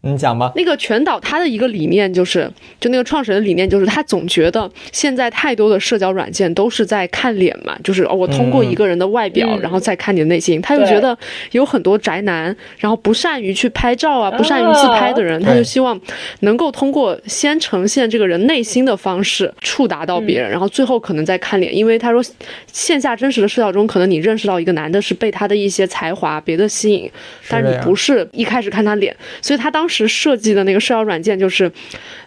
[0.06, 0.52] 你讲吧。
[0.54, 10.62] 那个全导他的一个理念就是，就那个创始人的理念就是，他总觉得现在太多的社交软件都是在看脸嘛，就是我通过一个人的外表，然后再看你的内心。
[10.62, 11.18] 他就觉得
[11.52, 15.98] 有很多宅男，然后不善于去拍照啊，不善于自拍的人，他就希望
[16.42, 21.74] 能够通过先呈现这个人内心的方式触达到别人，然后最后可能再看脸。
[21.74, 22.22] 因为他说，
[22.68, 27.10] 线下真实的社交中，可能你认识到一个男的是被他的一些才华别的吸引，
[27.48, 29.93] 但是你不是一开始看他脸，所以他当时。
[29.94, 31.72] 时设计的那个社交软件，就是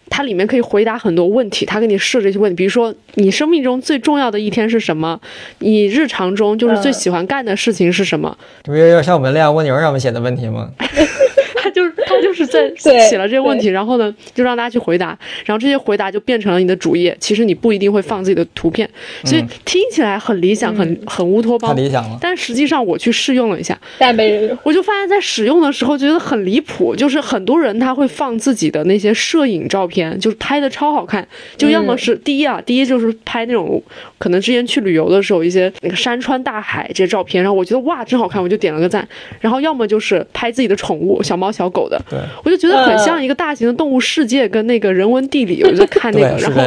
[0.08, 1.66] 它里面可以回答很多问题。
[1.66, 5.20] 它给你设这些问题，比如说你生命中最重要的一天是什么？
[5.58, 8.36] 你日常中就是最喜欢干的事情是什么？
[8.62, 10.70] 这不有点像我们那样蜗牛上面写的问题吗？
[11.74, 17.16] 就是他就是在 写了这些问题，然后呢，就让大家去回答，然后这些回答就变成了你的主页。
[17.18, 18.88] 其实你不一定会放自己的图片，
[19.24, 21.74] 所以听起来很理想，很很乌托邦。
[21.74, 22.18] 太理想了。
[22.20, 24.58] 但实际上我去试用了一下，但没人用。
[24.62, 33.80] 我就发现，在使用的时候觉得很离谱，就是很多人他会放自己的那些摄影照片，就是拍的超好看，就要么是第一啊，第一就是拍那种
[34.18, 39.06] 可能之前去旅游的时候一些那个山川大海这些照片，然后我觉得哇真好看，我就点了个赞。
[39.40, 41.66] 然后要么就是拍自己的宠物小猫小。
[41.66, 46.62] 狗的，对，我就觉得很像一个大型的动物世界，跟那个人文地理， 我就看那个，然后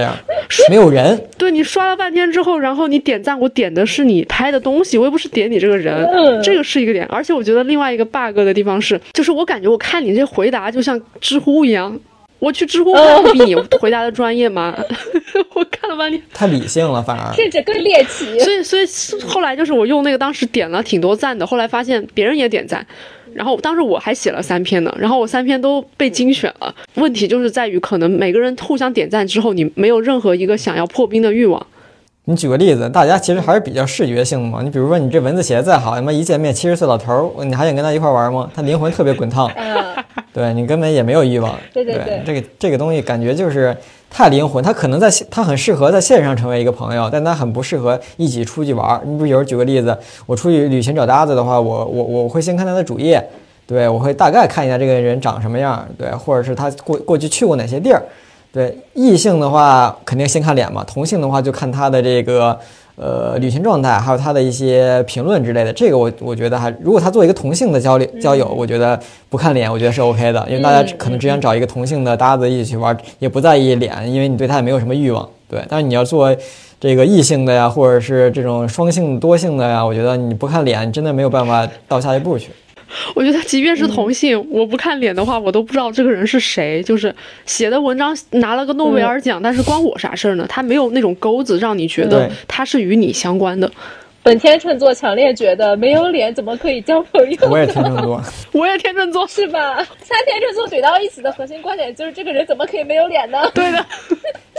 [0.70, 6.08] 没有人，对你刷了半天之后，然后你点赞，我点的是你拍的东西，我又不是点你这个人，
[6.44, 7.06] 这个是一个点。
[7.08, 12.00] 而且我觉得另外一个 bug 的地方是，就是我感觉我看你这回答就像知乎一样，
[12.40, 14.76] 我去知乎看比 你回答的专业吗？
[15.54, 18.40] 我看了半天，太理性了，反而甚至更猎奇。
[18.40, 22.86] 所以，所以后来就是我用那个，当时点了挺多赞的，后来发现别人也点赞。
[23.34, 26.74] 然后当时我还写了三篇呢，然后我三篇都被精选了。
[26.96, 31.66] 问题就是在于，可能每个人互相点赞之后，你没有任何一个想要破冰的欲望。
[32.26, 34.62] 你举个例子，大家其实还是比较视觉性的嘛。
[34.62, 38.48] 你比如说，你这文字写的再好，他妈一见面七十岁老头儿，你还想跟他一块玩吗？
[38.54, 39.50] 他灵魂特别滚烫，
[40.32, 41.58] 对你根本也没有欲望。
[41.74, 43.76] 对对对，这个这个东西感觉就是
[44.10, 49.02] 太灵魂，他可能在他很适合在线上成为一个朋友，但他很不适合一起出去玩儿。
[49.06, 49.96] 你比如举个例子，
[50.26, 53.24] 我出去旅行找搭子的话，我我我会先看他的主页，
[53.68, 58.02] 对我会大概看一下这个人长什么样，对，或者是他过过去去过哪些地儿。
[58.52, 62.60] 对异性的话，肯定先看脸嘛；同性的话，就看他的这个
[63.00, 65.72] 呃旅行状态，还有他的一些评论之类的。
[65.72, 75.28] 这个我我觉得还，如果他做一个同性的交流交友，我觉得不看脸，我觉得是 OK 的，因为大家可能只想找一个同性的搭子一起去玩，也不在意脸，因为你对他也没有什么欲望。
[75.50, 76.36] 对，但是你要做
[76.80, 82.50] 这个异性的呀，或者是这种双性多性的呀，我觉得你不看脸，真的没有办法到下一步去。
[83.16, 86.82] 我觉得，即便是同性，我不看脸的话，我都不知道这个人是谁。
[86.84, 87.14] 就是
[87.46, 90.46] 写的文章拿了个诺贝尔奖，但是关我啥事儿呢？
[90.50, 93.72] 他没有那种钩子让你觉得他是与你相关的。
[94.22, 97.50] 本天秤座强烈觉得没有脸怎么可以交朋友？
[97.50, 98.22] 我也天秤座，
[98.52, 99.78] 我也天秤座，是吧？
[100.02, 103.40] 三天秤座怼到一起的核心观点就是这个人怎么可以没有脸呢？
[103.56, 103.86] 对的，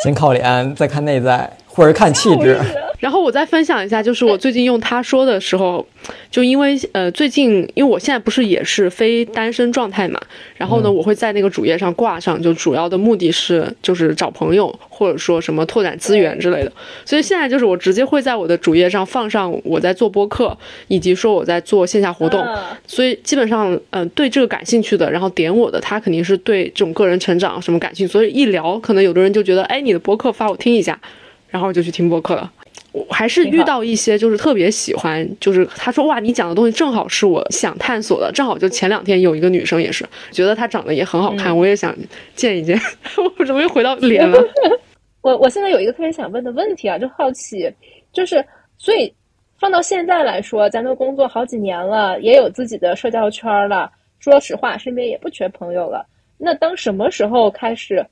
[0.03, 1.51] 先靠脸，再看内在。
[1.73, 2.59] 或者看气质，
[2.99, 5.87] 然后我再分享一下，就是我最近用他说的时候，
[6.29, 10.21] 就因为呃最近因为我现在不是也是非单身状态嘛，
[10.57, 16.73] 然后呢我会在那个主页上挂上，就主要的目的是就是找朋友或者说什么拓展资源之类的，
[17.05, 20.55] 所以现在就是我直接会在我的主页上放上我在做播客，
[20.89, 22.45] 以及说我在做线下活动，
[22.85, 31.01] 所以基本上嗯对这个感兴趣的，然后点我的他肯定是对这种个人成长什么感兴趣，所以一聊可能有的人就觉得哎你的博客发我听一下。
[31.49, 32.53] 然后我就去听播客了，
[32.93, 41.93] 我还是遇到一些就是特别喜欢，就是他说哇，你讲的东西正好是我想探索的，正好就前两天有一个女生也是觉得她长得也很好看，我也想
[42.37, 42.81] 见一见。
[43.37, 44.41] 我怎么又回到脸了？
[45.23, 47.69] 我我现在有一个特别想问的问题啊，就好奇，
[48.13, 48.45] 就是
[48.79, 49.13] 所以
[49.59, 56.07] 放到现在来说，咱都工作好几年了，也有自己的社交圈了，说实话，身边也不缺朋友了。
[56.39, 58.07] 那当什么时候开始，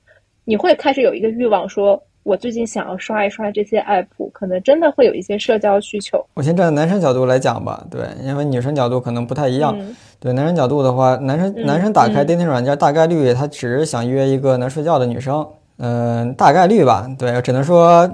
[0.48, 2.02] 你会开始有一个欲望说？
[2.22, 6.24] 我最近想要刷一刷这些 app，可能真的会有一些社交需求。
[6.32, 9.78] 我先站在男生角度来讲吧，对，因为女生角度可能不太一样。
[10.18, 17.06] 对，男生角度的话，男生男生打开 dating 软件，大概率他只是想约一个能睡觉的女生，嗯，大概率吧。
[17.18, 18.10] 对，只能说。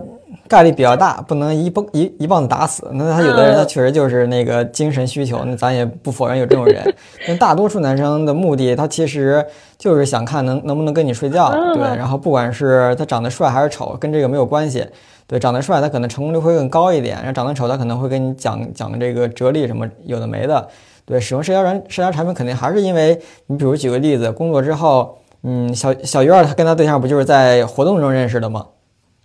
[0.49, 2.89] 概率比较大，不能一棒一一棒子打死。
[2.93, 6.95] 那他有的人他确实就是那个精神需求，那咱也不否认有这种人。
[7.27, 9.45] 但大多数男生的目的，他其实
[9.79, 11.83] 就是想看能能不能跟你睡觉，对。
[11.97, 14.87] 然后不管是他长得帅还是丑，跟这个没有关系。
[15.27, 20.69] 对，长得帅他可能成功率会更高一点，然后长得丑他可能会跟你讲讲这个哲理什么有的没的。
[21.07, 28.67] 对，使用社交软社交产品肯定还是因为你，比如举个例子，工作之后，嗯，小小鱼儿他跟他对象不就是在活动中认识的吗？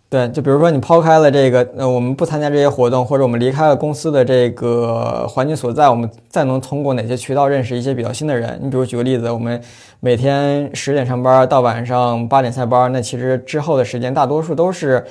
[0.10, 8.60] 对，就比如说你抛开了这个，呃，我们不参加这些活动，或者我们离开了公司的这个环境所在，我们再能通过哪些渠道认识一些比较新的人？
[8.60, 9.62] 你比如举个例子，我们
[10.00, 15.06] 每天十点上班到晚上八点下班，那其实之后的时间大多数都是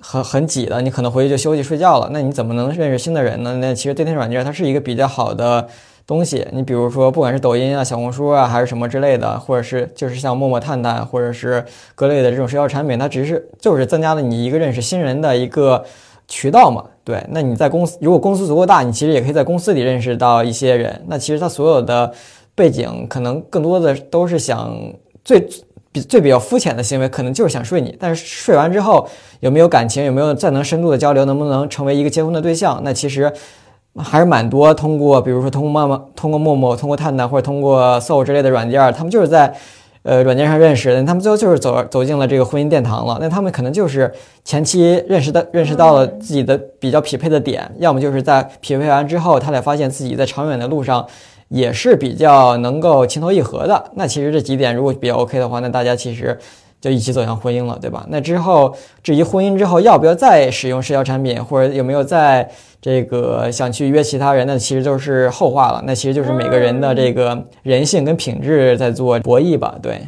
[0.00, 2.08] 很很挤的，你可能回去就休息睡觉了。
[2.10, 3.58] 那你怎么能认识新的人呢？
[3.60, 5.68] 那其实对天软件它是一个比较好的。
[6.06, 11.64] 东西，你比如说，不管是抖音啊、小红书啊，还是什么之类的，或者是就是像陌陌、探探，或者是
[11.96, 15.84] 各类的这种社交产品，它只是就是增加了你一个认识新人的一个
[16.28, 16.84] 渠道嘛。
[17.02, 21.02] 对，那你在公司，如果公司足够大，你其实也可以在公司里认识到一些人。
[21.08, 22.12] 那其实他所有的
[22.54, 24.72] 背景，可能更多的都是想
[25.24, 25.40] 最
[25.90, 27.96] 比最比较肤浅的行为，可能就是想睡你。
[27.98, 29.08] 但是睡完之后
[29.40, 32.80] 有没有感情，有没有再能深度的交流，能不能成为一个结婚的对象？
[32.84, 33.32] 那其实。
[33.98, 39.54] 还是蛮多，通过比如说通过陌陌、通过陌陌、通过探探或者通过 so 之类的软件，他们就是在，
[40.02, 41.02] 呃，软件上认识的。
[41.04, 43.18] 他们最后就是走走进了这个婚姻殿堂了。
[43.20, 44.12] 那他们可能就是
[44.44, 51.06] 前期认识的，认识到了自己的比较匹配的点，要么就是在匹配完之后，他俩发现自己在长远的路上
[51.48, 53.90] 也是比较能够情投意合的。
[53.94, 56.38] 那其实这几点如果比较 OK 的话，那大家其实。
[56.80, 58.06] 就一起走向婚姻了，对吧？
[58.08, 62.48] 那之后，至于婚姻之后要不要再使用社交产品，或者有没有再
[62.80, 65.82] 这个想去约其他人，那其实就是后话了。
[65.86, 70.00] 那其实就是每个人的这个人性跟品质在做博弈吧，对。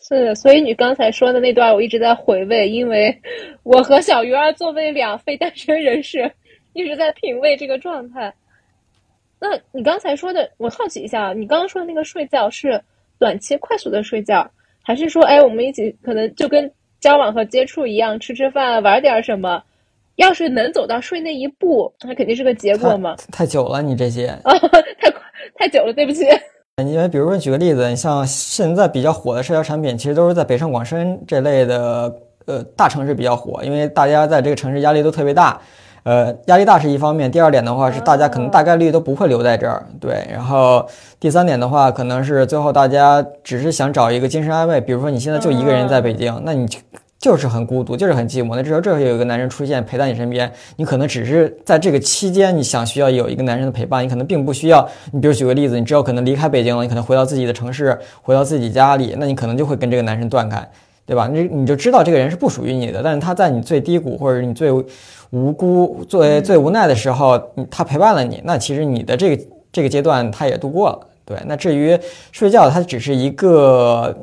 [0.00, 3.14] 是，所以你刚才说的那段，我一直在回味，因为
[3.62, 6.30] 我和小鱼儿作为两非单身人士，
[6.72, 8.32] 一直在品味这个状态。
[9.40, 12.80] 那你刚才说的，我好奇一下，你刚刚说的那个睡觉是
[13.18, 14.48] 短期快速的睡觉？
[14.82, 19.62] 还是说，哎，我们一起可能就跟交往和接触一样，吃吃饭，玩点什么。
[20.16, 23.16] 要是能走到睡那一步，那肯定是个结果嘛。
[23.32, 24.52] 太久了，你这些啊，
[25.00, 25.20] 太快
[25.56, 26.24] 太久了，对不起。
[26.76, 32.14] 因为比如说举个例子，你像现在比较火的社交产品，其实都是在北上广深这类的
[32.46, 35.60] 呃大城市比较火，因为大家在这个城市压力都特别大。
[36.04, 40.26] 呃，压力大是一方面，第二点的话是大家可能大概率都不会留在这儿，对。
[40.32, 40.84] 然后
[41.20, 46.66] 第三点的话，可能是最后大家只是想找一个精神安慰，比如说你现在就一个人在北京，那你
[47.20, 48.56] 就是很孤独，就是很寂寞。
[48.56, 54.84] 那这时候这会有一个男人出现陪在你身边，你可能只是在这个期间你想需要有一个男人的陪伴，你可能并不需要。
[55.12, 60.68] 你比如举个例子，你之后可能离开北京了，你可能回到自己的城市，回到自己家里，那你可能就会跟这个男生断开。
[61.04, 61.28] 对吧？
[61.30, 64.70] 你你就知道这个人是不属于你的，但是他在你最低谷或者你最
[65.32, 67.40] 无辜、最最无奈的时候，
[67.70, 71.00] 他陪伴了你，那其实你的这个这个阶段他也度过了。
[71.24, 71.98] 对，那至于
[72.30, 74.14] 睡觉，它只是一个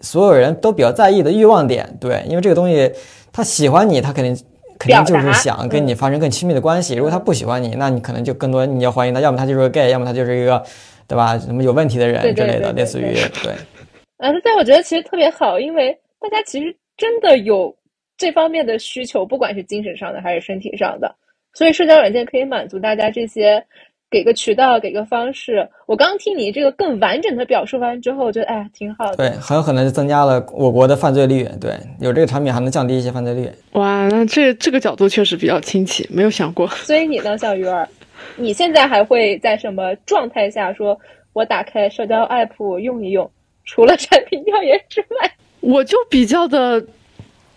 [0.00, 1.96] 所有人都比较在意的欲望点。
[2.00, 2.92] 对，因为这个东西，
[3.32, 4.36] 他喜欢你，他肯定
[4.78, 6.94] 肯定就是想跟你发生更亲密的关系。
[6.94, 10.62] 如果他不喜欢你，那你可能就更多你要怀疑他，要么他就是个 gay，要么他就是一个，
[11.06, 11.38] 对吧？
[11.38, 13.52] 什么有问题的人之类的，类似于对。
[14.18, 15.96] 嗯，但我觉得其实特别好，因为。
[16.18, 17.72] 大家其实真的有
[18.16, 21.14] 这方面的需求，不管是精神上的还是身体上的，
[21.52, 23.64] 所以社交软件可以满足大家这些，
[24.10, 25.68] 给个渠道，给个方式。
[25.86, 29.16] 我刚听你这个更完整的表述完之后，我觉得哎，挺好的。
[29.16, 31.48] 对，很有可能就增加了我国的犯罪率。
[31.60, 33.50] 对，有这个产品还能降低一些犯罪率。
[33.72, 36.66] 哇，那这这个角度确实比较新奇，没有想过。
[36.68, 37.88] 所以你呢，小鱼儿，
[38.36, 40.98] 你现在还会在什么状态下说，
[41.32, 43.30] 我打开社交 app 用一用？
[43.64, 45.30] 除了产品调研之外？
[45.60, 46.82] 我就比较的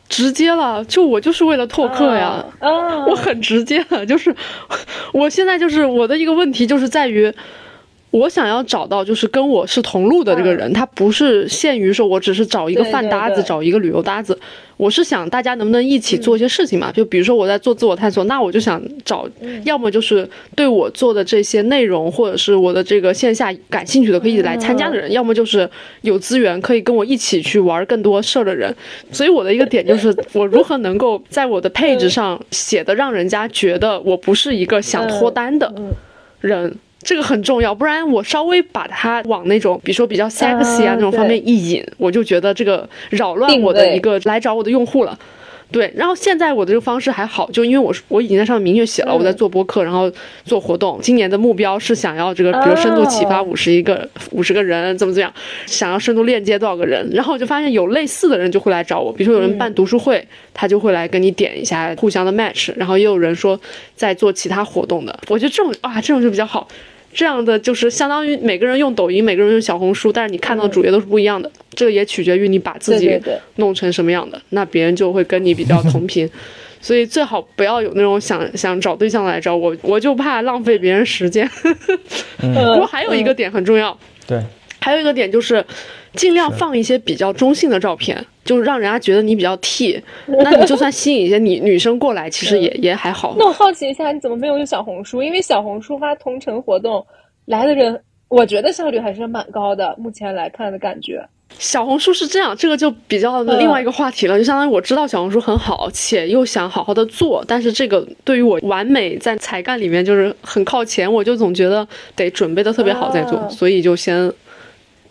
[0.10, 2.44] 直接了，就我就是为了拓客呀，
[3.08, 4.36] 我很直接的，就是
[5.14, 7.34] 我现在就是我的一个问题就是在于。
[8.12, 14.38] 我想要找到就是跟我是同路的这个人，他不是限于说我只是找一个饭搭子，找一个旅游搭子。
[14.78, 16.92] 我是想大家能不能一起做一些事情嘛？
[16.92, 19.30] 就比如说我在做自我探索，那我就想找，
[19.64, 25.70] 要么就是对我做的这些内容或者是我的这个线下感兴趣的可以来参加的人，要么就是
[26.02, 28.74] 有资源可以跟我一起去玩更多事儿的人。
[29.12, 35.72] 所以我的一个点就是， 我如何能够在我的配置上写的让人家觉得我不是一个想脱单的
[36.40, 36.74] 人。
[37.02, 45.18] 这个很重要，不然我稍微把它往那种，比如说比较 sexy 啊那种方面一引，我就觉得这个扰乱我的一个来找我的用户了。
[45.72, 50.12] 对，然后现在我的这个方式还好，就因为我我已经在上面明确写了，我在做播客，然后
[50.44, 51.00] 做活动。
[51.00, 55.32] 今年的目标是想要这个，比如深度启发五十一个五十个人，怎么怎么样，
[55.68, 63.60] 想要深度链接多少个人，然后我就发现有类似的人就会来找我，比如说有人办读书会，他就会来跟你点一下互相的 match，然后也有人说
[63.96, 66.68] 在做其他活动的，我觉得这种啊这种就比较好。
[67.14, 71.52] 这样的就是相当于每个人用抖音，每个人用小红书，但是你看到的主页都是不一样的。
[71.74, 73.20] 这个也取决于你把自己
[73.56, 76.30] 弄成什么样的，那别人就会跟你比较同频。
[76.82, 81.50] 所以最好不要有那种想想找对象来找我，我就怕浪费别人时间。
[82.42, 82.54] 嗯。
[82.74, 84.42] 不过还有一个点很重要，对，
[84.80, 85.66] 还有一个点就是，
[86.14, 90.02] 尽量放一些比较中性的照片，就是让人家觉得你比较 T。
[90.26, 93.36] 那你就算吸引一些女女生过来，其实也也还好。
[93.38, 95.22] 那我好奇一下，你怎么没有用小红书？
[95.22, 97.06] 因为小红书发同城活动
[97.46, 99.96] 来的人，我觉得效率还是蛮高的。
[100.00, 101.24] 目前来看的感觉，
[101.60, 104.36] 小红书是这样，这个就比较另外一个话题了。
[104.38, 114.32] 就相当于我知道小红书很好，且又想好好的做，但是这个对于我完美在才干里面就是很靠前，我就总觉得得准备的特别好再做，啊所以就先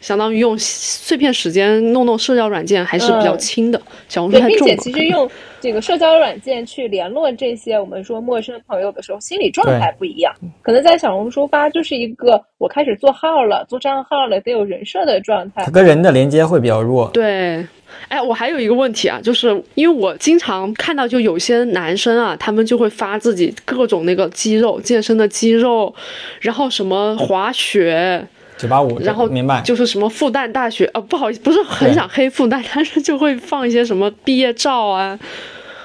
[0.00, 3.80] 相当于用碎片时间弄弄社交软件还是比较轻的。
[4.08, 4.82] 小红书对，并且太重了。
[4.82, 5.30] 其实用
[5.60, 10.32] 这个社交软件去联络这些我们说陌生朋友的时候，心理状态不一样。
[10.62, 15.70] 可能在小红书发就是一个我开始做号了、做账号了，得有人设的状态它。
[15.70, 17.10] 跟人的连接会比较弱。
[17.12, 17.66] 对，
[18.08, 25.92] 哎，我还有一个问题啊，就是因为我经常看到，就有些男生啊，他们就会发自己各种那个肌肉、健身的肌肉，
[26.40, 28.24] 然后什么滑雪，
[28.58, 35.18] 九八五，然后明白，就是什么复旦大学，啊，不好意思，不是很想黑复旦， 但是就会放一些什么毕业照啊。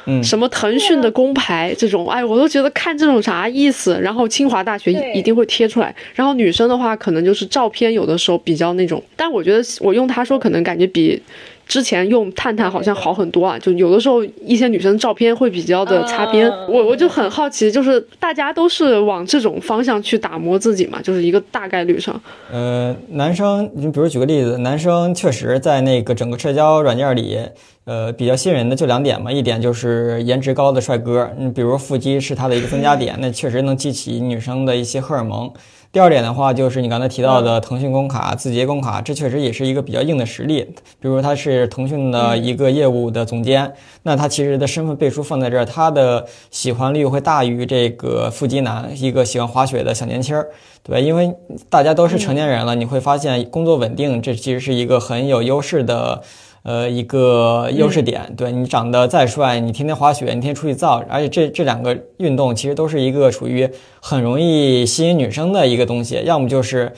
[0.06, 3.98] 嗯什么腾讯的工牌这种，哎，我都觉得看这种啥意思。
[4.02, 5.96] 然后清华大学一定会贴出来。
[6.14, 11.22] 然后女生的话，可能就是照片有的时候比较那种，但我觉得我用他说，可能感觉比
[11.68, 13.58] 之前用探探好像好很多啊。
[13.60, 22.20] 就有的时候一些女生照片会比较的擦边，啊我我就很好奇，就是大家都是往这种方向去打磨自己嘛，就是一个大概率上。
[22.52, 27.40] 呃，男生，你比如举个例子，男生确实在那个整个社交软件里，
[27.86, 35.52] 呃，比较吸引人的就两点嘛，一点就是颜值高的帅哥，你，比如腹肌是他的一个增加点，那确实能激起女生的一些荷尔蒙。
[35.94, 40.64] 第二点的话，就是你刚才提到的腾讯工卡、字节工卡，这确实也是一个比较硬的实力。
[41.00, 43.72] 比如他是腾讯的一个业务的总监，
[44.02, 50.50] 那他其实的身份背书放在这儿，他的喜欢率会大于这个腹肌男，一个喜欢滑雪的小年轻儿。
[50.82, 51.32] 对，因为
[51.70, 56.24] 大家都是成年人了，你会发现工作稳定，这其实是一个很有优势的，
[56.64, 58.34] 呃，一个优势点。
[58.36, 63.70] 对你长得再帅，你天天滑雪，你天天出去造，而且这这两个运动其实都是一个属于
[64.02, 66.92] 很容易吸引女生的一个东西，要么就是。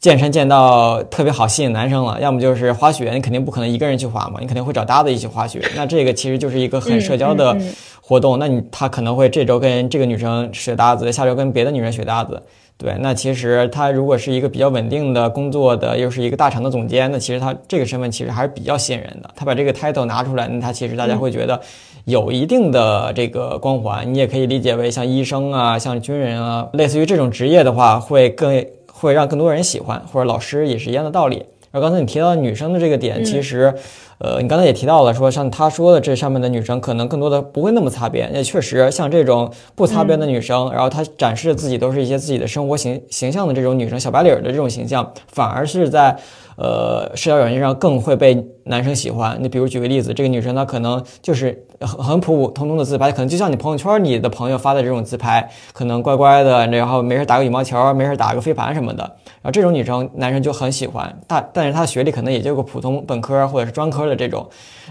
[0.00, 5.60] 健身健到特别好吸引男生了，要么就是滑雪，你肯定不可能一个人去滑嘛，你肯定会找搭子一起滑雪。
[5.74, 12.40] 那这个其实就是一个很社交的嗯嗯嗯活动，那你他可能会这周跟这个女生学搭子，下周跟别的女生学搭子。
[12.78, 19.28] 对，那其实他如果是一个比较稳定的工作的，又是一个大厂的总监，那其实他这个身份其实还是比较吸引人的。
[19.34, 21.60] 他把这个 title 拿出来，那他其实大家会觉得
[22.04, 24.14] 有一定的这个光环。
[24.14, 31.44] 你也可以理解为像医生啊，像军人啊，类似于这种职业的话，会更会让更多人喜欢，或者老师也是一样的道理。
[31.72, 33.74] 而刚才你提到女生的这个点，其实，
[34.18, 38.28] 呃，你刚才也提到了，说像他说的这上面的女生，可能更多的不会那么擦边。
[38.34, 46.16] 也确实，像这种不擦边的女生，然后她展示自己都是一些自己的生活形形象的这种女生，小白领儿的这种形象，反而是在
[46.58, 49.38] 呃社交软件上更会被男生喜欢。
[49.40, 59.02] 你比如举个例子，这个女生她可能就是很很普普通通的自拍，可能就像你朋友圈里的朋友发的这种自拍，可能乖乖的，然后没事打个羽毛球，没事打个飞盘什么的。
[59.40, 64.44] 然后这种女生男生就很喜欢，但但是她的学历可能也就个普通本科或者是专科的这种，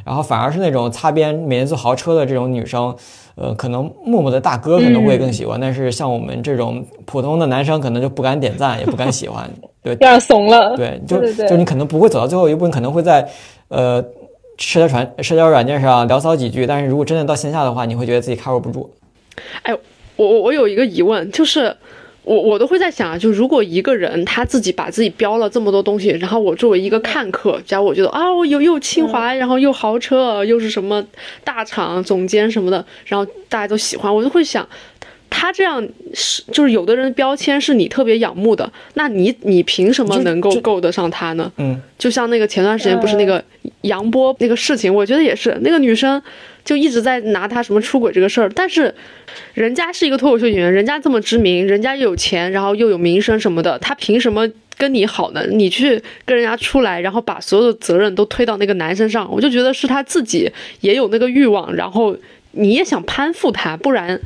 [0.06, 2.96] 然后反而是那种擦边每天坐豪车的这种女生，
[3.36, 9.50] 呃，可能默默的大哥可能会更喜欢，但是像我们这种普通的男生可能就不敢点赞，也不敢喜欢，
[9.96, 10.76] 对有点怂了。
[10.76, 13.28] 对，就就你可能不会走到最后一步，你可能会在
[13.70, 14.04] 呃
[14.58, 18.90] 社交传社交软件上聊骚几句，但是如果真的到线下的话，你会觉得自己 cover 不住。
[20.16, 21.76] 我我我有一个疑问，就是
[22.24, 31.04] 我我都会在想啊，就如果一个人他自己把自己标了这么多东西，然后我作为一个看客，假如我觉得啊，我又又清华，然后又豪车，又是什么
[31.44, 34.68] 大厂总监什么的，然后大家都喜欢，我就会想。
[35.40, 41.52] 他这样是就是有的人标签是你特别仰慕的，那你你凭什么能够够得上他呢？
[41.58, 43.44] 嗯，就像那个前段时间不是那个
[43.82, 46.20] 杨波那个事情，我觉得也是那个女生
[46.66, 48.92] 就一直在拿他什么出轨这个事儿，但是
[49.54, 55.46] 人家是一个脱口秀演员，人家这么知名，人家又有钱，然后又有名声什么的，他凭什么跟你好呢？
[55.52, 62.18] 你去跟人家出来，然后把所有的责任都推到那个男身上，我就觉得是他自己也有那个欲望，然后
[62.54, 64.20] 你也想攀附他，不然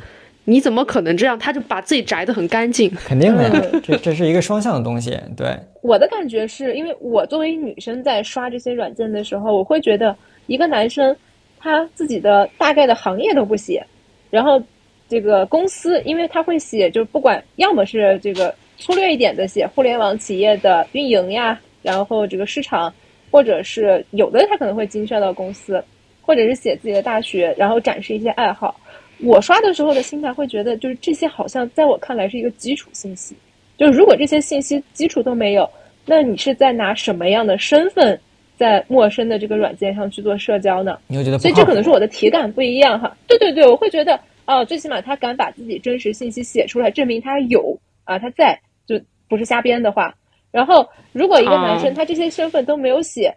[0.44, 1.38] 你怎么可能这样？
[1.38, 2.90] 他就把自己宅得很干净。
[2.90, 5.16] 肯定的这这是一个双向的东西。
[5.36, 10.16] 对，我的感觉是因为我作为女生在刷这些软件的时候，我会觉得
[10.46, 11.16] 一个男生
[11.60, 13.84] 他自己的大概的行业都不写，
[14.30, 14.60] 然后
[15.08, 22.92] 这个公司，因为他会写，就不管要么是这个粗略一点的写互联网企业的运营呀，然后这个市场，
[23.30, 25.82] 或者是有的他可能会精确到公司，
[26.20, 28.74] 或者是写自己的大学，然后展示一些爱好。
[29.22, 33.34] 我刷的时候的心态会觉得，就是这些好像在我看来是一个基础信息。
[33.78, 35.68] 就是如果这些信息基础都没有，
[36.04, 38.18] 那你是在拿什么样的身份
[38.56, 40.98] 在陌生的这个软件上去做社交呢？
[41.06, 43.16] 你会觉得所以这可能是我的体感不一样哈。
[43.26, 50.14] 对对对，我会觉得哦，最起码他敢把自己真实信息写出来，证明他有啊，他在，就不是瞎编的话。
[50.50, 53.34] 然后，如果一个男生啊他这些身份都没有写，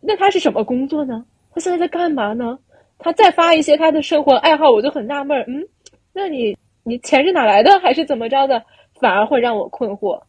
[0.00, 1.24] 那他是什么工作呢？
[1.52, 2.58] 他现在在干嘛呢？
[2.98, 5.66] 他再发一些他的生活爱好，我就很纳闷儿，嗯，
[6.12, 8.62] 那你你钱是哪来的，还是怎么着的？
[9.00, 10.20] 反而会让我困惑。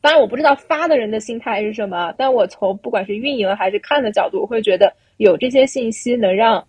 [0.00, 6.66] 当然，我不知道发的人的心态是什么，但我从不管是运营还是看的角度，我会觉得有这些信息能让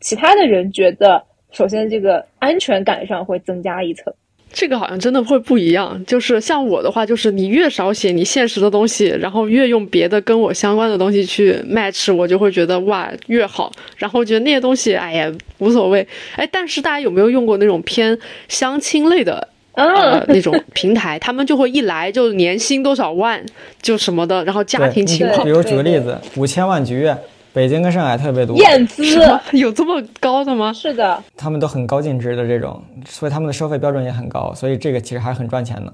[0.00, 4.12] 其他的人觉得，首先这个安全感上会增加一层。
[4.52, 13.70] 这个好像真的会不一样，就是像我的话，就是你越少写你现实的东西，然后越用别的跟我相关的东西去 match，我就会觉得哇越好。
[13.96, 16.06] 然后觉得那些东西，哎呀无所谓。
[16.34, 18.18] 哎，但是大家有没有用过那种偏
[18.48, 21.18] 相亲类的呃啊，那种平台？
[21.18, 23.40] 他们就会一来就年薪多少万，
[23.80, 27.16] 就什么的，然后家庭情况比如举个例子，五千万局月，
[27.58, 29.02] 北京跟上海特别多，验资？
[29.50, 30.72] 有这么高的吗？
[30.72, 35.92] 是的，他们都很高净值的这种，所以他们的收费标准也很高，所以这个其实还是很赚钱的。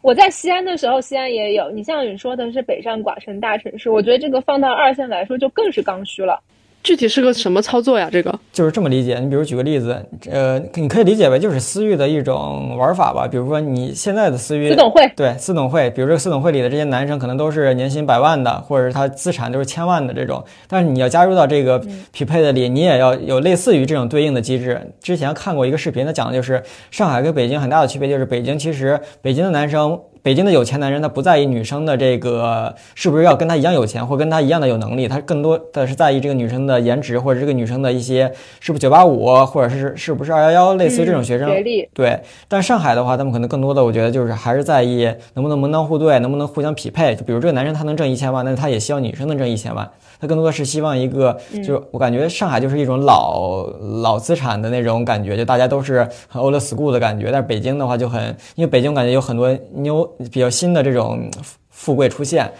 [0.00, 1.70] 我在西安的时候，西安也有。
[1.70, 6.40] 你像你说的是北上广深大城市，我觉得这个放到二线来说就更是刚需了。
[6.82, 8.08] 具体是个什么操作呀？
[8.10, 9.18] 这个就是这么理解。
[9.18, 13.28] 你比如举个例子，呃，你可以理解为就是私域的一种玩法吧。
[13.28, 20.42] 比如说你现在的私域，私董会对私董会，比如这个私董会里的这些男生可能都是年薪百万的，或者是他资产都是千万的这种。
[20.66, 21.78] 但是你要加入到这个
[22.12, 24.80] 匹配的里，你也要有类似于这种对应的机制。
[25.02, 30.00] 之前看过一个视频，他讲的就是上海跟北京很大的区别，就是北京其实北京的男生。
[30.22, 41.48] 北京的有钱男人，他不在意女生的这个是不是要跟他一样有钱，或跟他一样的有能力，他更多的是在意这个女生的颜值，或者这个女生的一些是不是九八五，或者是是不是二幺幺，类似于这种学生。
[41.48, 45.04] 学历对，但上海的话，他们可能更多的，我觉得就是还是在意
[45.34, 47.14] 能不能门当户对，能不能互相匹配。
[47.14, 49.88] 就比如这个男生他能挣一千万，但是他也希望女生能挣一千万。
[50.20, 53.66] 他更多的是希望一个，就是我感觉上海就是一种老
[54.02, 57.30] 老资产的那种感觉，就大家都是很 old school 的感觉。
[57.32, 58.22] 但是北京的话就很，
[58.54, 61.30] 因为北京我感觉有很多妞比较新的这种
[61.70, 62.50] 富贵出现，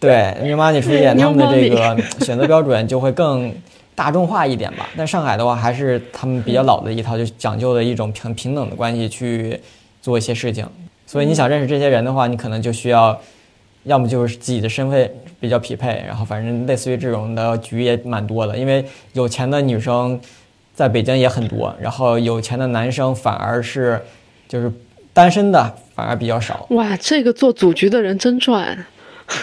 [0.00, 3.54] 对 new money 出现， 他们的这个选择标准就会更
[3.94, 4.88] 大众化一点吧。
[4.96, 9.60] 但上海的话还是他们比较老的一套，就讲究的一种平平等的关系去
[10.00, 10.66] 做一些事情。
[11.06, 13.18] 所以你想认识这些人的话，你可能就需要。
[13.84, 15.08] 要么就是自己的身份
[15.38, 20.20] 比较匹配，然后反正类似于这种的局也蛮多的，因为有钱的女生
[20.74, 24.02] 在北京也很多，然后有钱的男生反而是
[24.48, 24.68] 就是
[25.16, 28.76] 单身的反而比较少，哇，这个做组局的人真赚。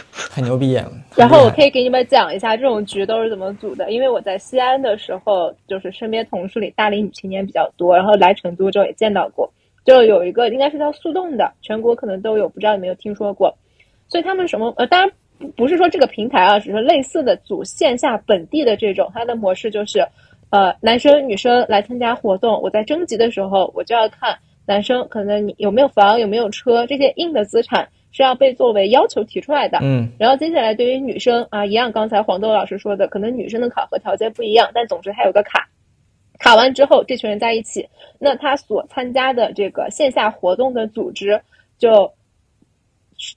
[0.06, 0.80] 很牛逼。
[1.18, 9.52] 然后我可以以给你们讲一下这种局都是怎么组的，因为我在西安的时候，就是身边同事里大龄女青年比较多，然后来成都之后也见到过，
[9.84, 13.52] 就有一个应该是叫速冻的，全国可能都有，不知道有没有听说过。
[14.08, 20.08] 所以他们什么呃，当然不不是说这个平台啊，只是类似的组线下本地的这种，它的模式就是，
[20.52, 29.80] 呃，男生女生来参加活动，我在征集的时候，我就要看男生可能你有没有房有没有车这些硬的资产是要被作为要求提出来的。
[29.82, 35.70] 嗯，然后接下来对于女生啊，一样刚才黄豆老师说的，可能女生的考核条件不一样，但总之它有个卡。
[36.40, 37.88] 卡完之后，这群人在一起，
[38.20, 41.42] 那他所参加的这个线下活动的组织
[41.78, 42.14] 就。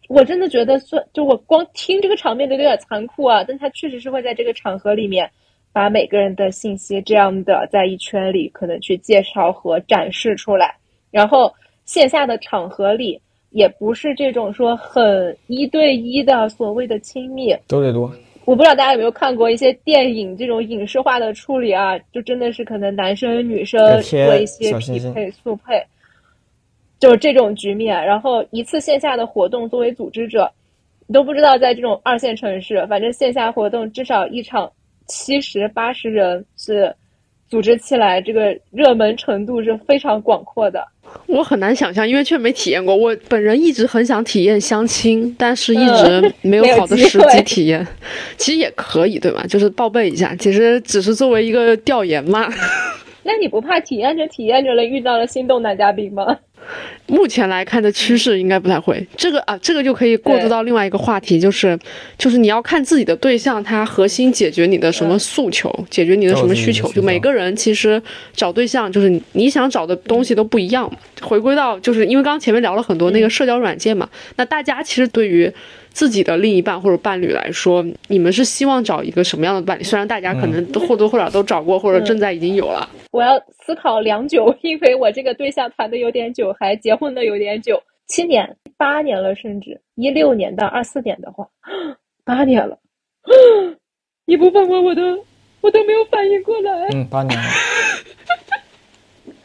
[0.08, 3.44] 我真的觉得算，就我光听这个场面都有点残酷啊！
[3.46, 5.30] 但他确实是会在这个场合里面，
[5.70, 10.74] 把每个人的信息这样的在一圈里可能去介绍和展示出来。
[11.10, 11.52] 然后
[11.84, 18.10] 线下的场合里，也不是这种说很一对一的所谓的亲密，都得多。
[18.44, 25.82] 我不知道大家有没有看过一些电影这种影视化的处理啊，就真的是可能男生女生做一些匹配速配。
[26.98, 30.50] 就是这种局面，然后一次线下的活动，作为组织者，
[31.06, 34.72] 你都不知道在这种二线城市，反正线下活动至少一场
[35.06, 36.94] 七十八十人是
[37.48, 40.86] 组织起来，这个热门程度是非常广阔的。
[41.26, 42.94] 我很难想象，因为却没体验过。
[42.94, 47.86] 我本人一直很想体验相亲，但是一直没有好的时机体验。
[48.36, 49.44] 其实也可以，对吧？
[49.48, 52.48] 就是报备一下，其实只是作为一个调研嘛。
[53.22, 56.38] 那你不怕体验着体验着了遇到了心动男嘉宾吗？
[57.06, 59.06] 目前来看的趋势应该不太会。
[59.16, 61.78] 这个啊，这个就可以过渡到另外一个话题，就是
[62.18, 66.90] 就是你要看自己的对象，他核心解决你的什么诉求，嗯、解决你的什么需求。
[66.92, 68.02] 就每个人其实
[68.34, 70.90] 找对象，就是你想找的东西都不一样。
[71.22, 75.50] 回归到就是因为刚刚前面聊了很多那个社交软件嘛，那大家其实对于
[75.96, 79.82] 自己的另一半或者伴侣来说，你们是希望找一个什么样的伴侣？
[79.82, 82.86] 虽然大家可能都或多或少都找过，或者正在已经有了。
[83.12, 91.48] 我要思考良久，因为我这个对象谈的有点久，还结婚的有点久，七年、八年了，甚至一六年到二四年的话，
[92.26, 92.78] 八年了。
[94.26, 95.24] 你不问我，我都
[95.62, 96.88] 我都没有反应过来。
[96.92, 97.46] 嗯，八年了。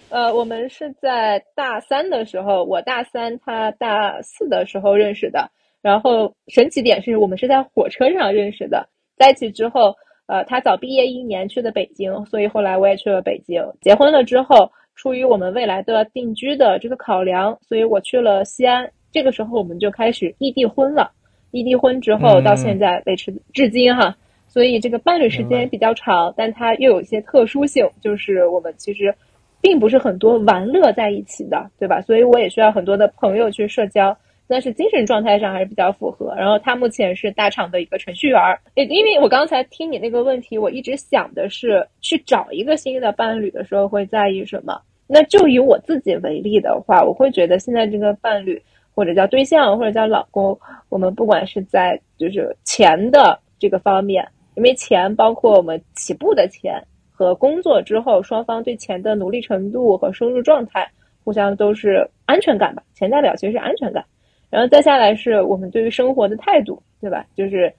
[0.11, 5.49] 呃，我们是在大三的时候，我大三，他大四的时候认识的。
[5.81, 9.95] 然后神奇点是我们是在火车上认识的，在一起之后，
[10.27, 13.63] 呃，他早毕业一年去的北京，所以后来我也去了北京。
[13.81, 18.89] 结婚了之后，出于我们未来的定居的这个考量，所以我去了西安。
[19.11, 21.11] 这个时候我们就开始异地婚了。
[21.51, 24.15] 异地婚之后到现在维持至今哈，
[24.47, 29.13] 所以这个伴侣时间比较长，但它又有一些特殊性，就是我们其实
[29.59, 31.99] 并不是很多玩乐在一起的，对吧？
[32.01, 34.15] 所以我也需要很多的朋友去社交。
[34.51, 36.35] 但是精神状态上还是比较符合。
[36.35, 38.59] 然后他目前是大厂的一个程序员儿。
[38.73, 44.81] 因因为我刚才听你那个问题，我一直想的是去找一个新的伴侣的时候会在意什么。
[45.07, 48.61] 那就以我自己为例的话，我会觉得现在这个伴侣
[48.93, 60.89] 或者叫对象或者叫老公，我们不管是在就是钱的这个方面，因为钱包括我们起步的钱和工作之后双方对钱的努力程度和收入状态，
[61.23, 62.83] 互相都是安全感吧。
[62.93, 64.03] 钱代表其实是安全感。
[64.51, 67.25] 然后再下来是我们对于生活的态度，对吧？
[67.35, 67.73] 就是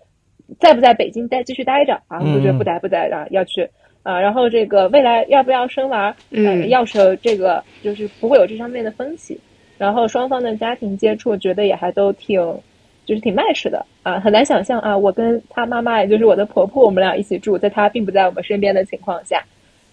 [0.59, 2.19] 在不在北京待继续待着啊？
[2.19, 3.27] 或者不待不待啊？
[3.31, 3.69] 要去
[4.03, 4.19] 啊？
[4.19, 6.17] 然后这个未来要不要生娃？
[6.31, 9.39] 嗯，要是这个就是不会有这方面的分歧。
[9.77, 12.41] 然后双方的家庭接触，觉得也还都挺
[13.05, 14.19] 就是挺 match 的啊。
[14.19, 19.45] 很难想象啊，我跟他妈妈，也就是我的婆婆，我们俩一起住，在他并不在我们身边的情况下，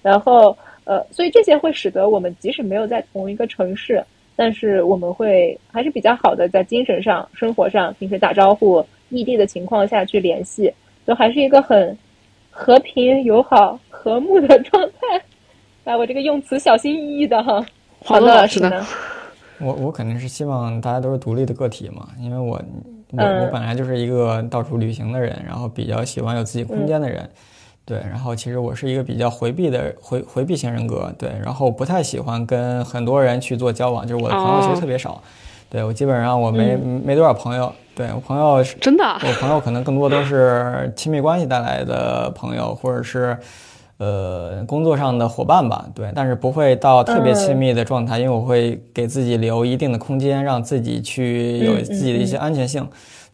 [0.01, 4.01] 然后呃，所以这些会使得我们即使没有在同一个城市。
[4.39, 10.73] 但是我们会还是比较好的，在精神上、生活上，平时打招呼、异地的情况下去联系，
[11.05, 11.97] 就还是一个很
[12.49, 15.21] 和平、友好、和睦的 状态。
[15.83, 17.61] 哎，我这个用词小心翼翼的哈。
[18.05, 18.85] 好的，是的。
[19.59, 22.61] 我我肯定是希望大家都是独立的个体嘛，因为我
[23.11, 27.29] 我我本来就是一个到处旅行的人，然后比较喜欢有自己空间的人。
[27.89, 35.19] 对，然后其实我是一个比较回避的回回避型人格，对，然后不太喜欢跟很多人去做交往，就是我的朋友其实特别少，
[35.71, 43.35] 对我基本上我没没多少朋友，对我朋友真的，我朋友可能更多都是亲密关系带来的朋友，或者是
[43.97, 52.87] 呃工作上的伙伴吧，对，但是不会到特别亲密的状态，因为我会给自己留一定的空间，让自己去有自己的一些安全性。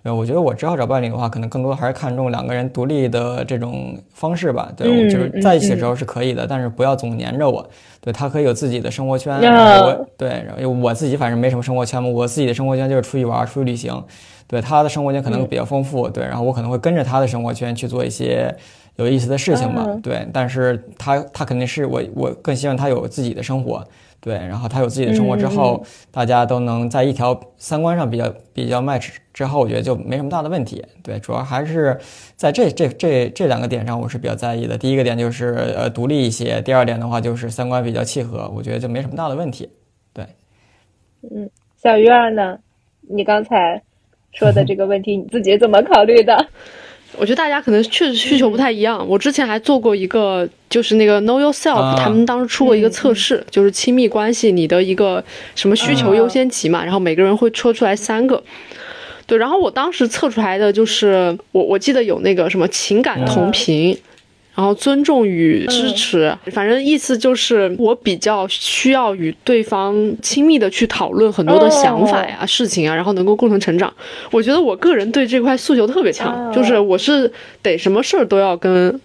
[0.05, 4.71] 对，我觉得我之后找伴侣的话，可能更多还是看重两个人独立的这种方式吧。
[4.77, 7.67] 对，我就是在一起的时候是可以的，但是不要总黏着我。
[8.01, 12.07] 对他可以有自己的生活圈，我对，然后我自己反正没什么生活圈嘛。
[12.07, 13.99] 我自己的生活圈就是出去玩、出去旅行。
[14.45, 16.07] 对，他的生活圈可能比较丰富。
[16.07, 18.55] 对，然后我可能会跟着他的生活圈去做一些
[18.97, 19.87] 有意思的事情吧。
[20.03, 23.83] 对，但是他他肯定是我，我更希望他有自己的生活。
[24.25, 30.83] 对，然后他有自己的生活之后，大家都能在一条三观上比较比较 match 之后，我觉得就没什么大的问题。
[31.03, 31.95] 对，主要还是
[32.35, 34.75] 在这这这这两个点上，我是比较在意的。
[34.79, 39.69] 第一个点就是呃独立一些，第二点的话就是三观比较契合，我觉得就没什么大的问题。
[40.11, 40.25] 对，
[41.21, 41.47] 嗯，
[41.77, 42.57] 小鱼儿呢？
[43.07, 43.79] 你刚才
[44.31, 46.47] 说的这个问题，你自己怎么考虑的？
[47.17, 49.05] 我觉得大家可能确实需求不太一样。
[49.07, 55.23] 我之前还做过一个，就是那个 Know Yourself，他们当时出过一个测试，就是亲密关系你的一个
[55.55, 58.43] 什么需求优先级嘛，然后每个人会抽出来三个。
[59.27, 63.97] 对，然后我当时测出来的就是，我我记得有那个什么情感同频。
[64.55, 73.93] 然后尊重与支持，反正意思就是我比较需要与对方亲密的去讨论很多的想法呀、事情啊，然后能够共同成长。
[74.31, 77.29] 我觉得我个人对这块诉求特别强，就是我是
[77.61, 78.97] 得什么事儿都要跟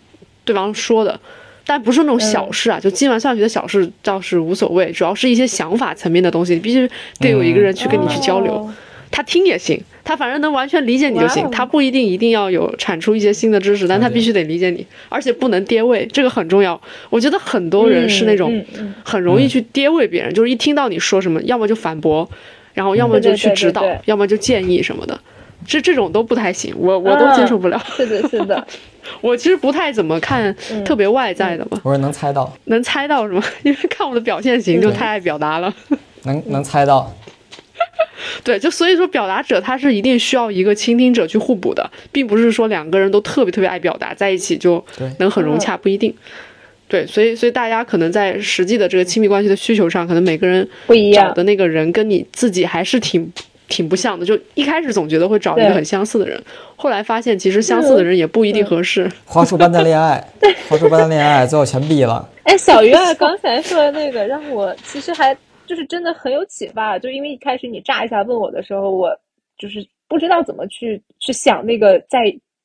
[0.44, 1.18] 对方说的，
[1.66, 6.88] 但不是那种小事啊，就今晚上学的小事倒是无所谓，主要是一些想法层面的东西，必须
[7.18, 8.70] 得有一个人去跟你去交流。
[9.10, 11.50] 他听也行，他反正能完全理解你就行。
[11.50, 16.80] 他不一定一定要有产出一些新的知识，但他必须得理解你，而且不能跌位，这个很重要。
[17.10, 18.64] 我觉得很多人是那种
[19.04, 22.28] 很容易去跌位别人，就是一听到你说什么，要么就反驳，
[22.72, 25.20] 然后要么就去指导，要么就建议什么的，
[25.66, 27.82] 这这种都不太行，我我都接受不了。
[27.96, 28.64] 是的，是的，
[29.20, 30.54] 我其实不太怎么看
[30.84, 31.78] 特别外在的吧。
[31.82, 33.42] 我说能猜到，能猜到什么？
[33.64, 35.74] 因为看我的表现型就太爱表达了。
[36.22, 37.10] 能能猜到。
[38.44, 44.84] 对，就所以说，表达者他是一定需要一个倾听者去互补的，并不是说两个人都特别特别爱表达，在一起就
[45.18, 46.14] 能很融洽，不一定。
[46.88, 53.32] 对，所以所以大家可能在实际的这个亲密关系的需求上，可能每个人不一样的那个人跟你自己还是挺
[53.68, 54.26] 挺不像的。
[54.26, 56.42] 就一开始总觉得会找一个很相似的人，
[56.74, 59.08] 后来发现其实相似的人也不一定合适。
[59.24, 60.22] 花束般的恋爱，
[60.68, 62.28] 花束般的恋爱，最后全毙了。
[62.42, 65.36] 哎，小鱼儿 刚才说的那个让我其实还
[65.70, 69.16] 就是真的很有启发，就因为一开始你乍一下问我的时候，我
[69.56, 72.18] 就是不知道怎么去去想那个在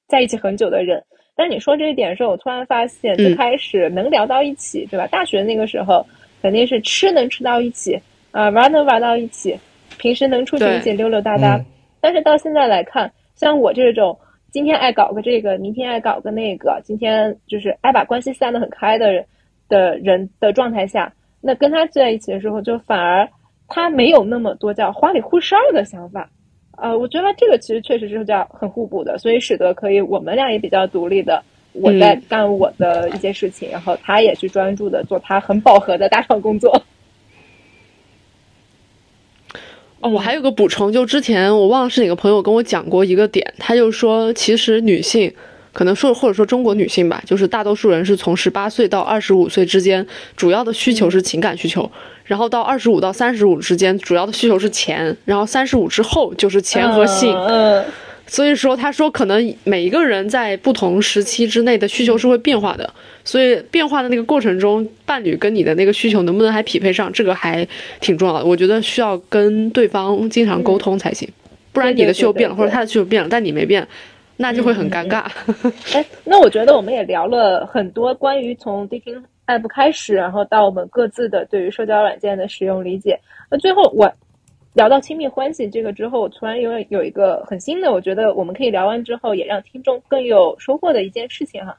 [0.08, 1.03] 在一起很久的人。
[1.36, 5.06] 但是你说这一点的时候，我突然发现，嗯最开始能聊到一起，对吧？
[5.06, 6.03] 大学那个时候
[6.41, 7.95] 肯定是吃能吃到一起，
[8.32, 9.56] 啊、玩能玩到一起，
[9.99, 11.58] 平时能出去对一起溜溜达达。
[11.58, 11.66] 嗯
[12.01, 14.18] 但是到现在来看，像我这种
[14.51, 19.26] 今天爱搞个这个，明天爱搞个那个，今天就是爱把关系散得很开的人
[19.70, 21.14] 的人的状态下，
[21.47, 23.29] 那跟他在一起的时候，就反而
[23.67, 26.27] 他没有那么多叫花里胡哨的想法。
[26.75, 31.43] 呃，我觉得这个其实确实是叫很互补的，所以使得可以我们俩也比较独立的，
[31.73, 36.75] 我在嗯干我的一些事情，然后他也去专注的做他很饱和的大厂工作。
[40.01, 45.31] 哦，我还有个补充，就之前我忘了是哪个朋友跟我讲过一个点，他就说，其实女性，
[45.76, 50.07] 可能说或者说中国女性吧，就是大多数人是从十八岁到二十五岁之间，
[50.38, 51.91] 主要的需求是情感需求，
[52.23, 57.36] 然后到二十五到三十五之间，主要的需求是钱，然后三十五之后就是钱和性。
[58.28, 62.91] 所以说，他说可能每一个人在不同时期之内的需求是会变化的，
[63.26, 67.67] 所以变化的那个过程中，伴侣跟你的那个需求能不能还匹配上，这个还
[67.99, 68.43] 挺重要的。
[68.43, 71.30] 我觉得需要跟对方经常沟通才行，
[71.71, 73.88] 不然你的需求变了，或者他的需求变了，但你没变，
[74.38, 75.25] 那就会很尴尬。
[75.93, 83.19] 哎，那我觉得我们也聊了很多关于从 dating app 开始，然后到我们各自的对于社交软件的使用理解。
[83.49, 84.11] 那最后我
[84.73, 91.77] 聊到亲密关系这个之后，我突然有有一个很新的，我觉得我们可以聊完之后也让听众更有收获的一件事情哈。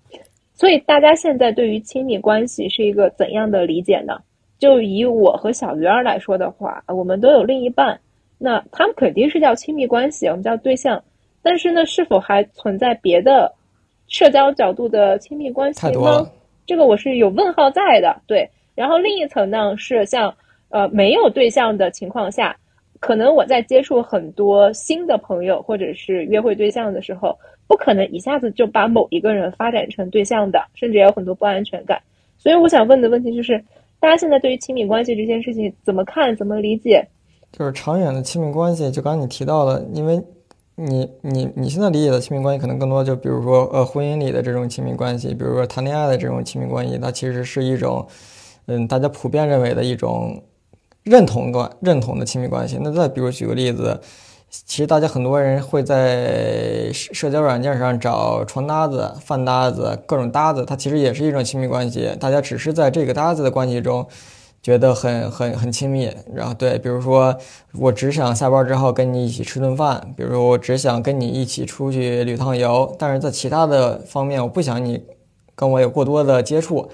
[0.54, 4.18] 所以大家现在对于亲密关系是一个怎样的理解呢？
[4.58, 8.00] 就以我和小鱼儿来说的话，我们都有另一半，
[8.38, 11.04] 那他们肯定是叫亲密关系，我们叫对象。
[11.46, 13.54] 但是呢，是否还存在别的
[14.08, 16.28] 社交角度的亲密关系呢？
[16.66, 18.20] 这个我是有问号在的。
[18.26, 20.34] 对，然后另一层呢是像
[20.70, 22.56] 呃没有对象的情况下，
[22.98, 27.38] 可能我在接触很多新的朋友或者是约会对象的时候，
[27.68, 32.02] 不可能一下子就把某一个人发展成对象的，甚至也有很多不安全感。
[32.36, 33.64] 所以我想问的问题就是，
[34.00, 37.06] 大家现在对于亲密关系这件事情怎么看、怎么理解？
[37.52, 40.20] 就是长远的亲密关系，就刚刚你提到的，因为
[40.78, 48.06] 你你你现在理解的亲密关系，可能更多就比如说呃婚姻里的这种亲密关系，比如说谈恋爱的这种亲密关系，它其实是一种
[48.66, 50.42] 嗯大家普遍认为的一种
[51.02, 52.78] 认同关认同的亲密关系。
[52.82, 53.98] 那再比如举个例子，
[54.50, 62.10] 其实大家很多人会在社交软件上找床搭子、饭搭子、各种搭子，它其实也是一种亲密关系。
[62.20, 64.06] 大家只是在这个搭子的关系中。
[64.66, 67.32] 觉得很很很亲密，然后对，比如说
[67.78, 75.00] 我只想下班之后跟你一起吃顿饭，比如说我只想跟你一起出去旅趟游，但是在其他的方面我不想你
[75.54, 76.90] 跟我有过多的接触，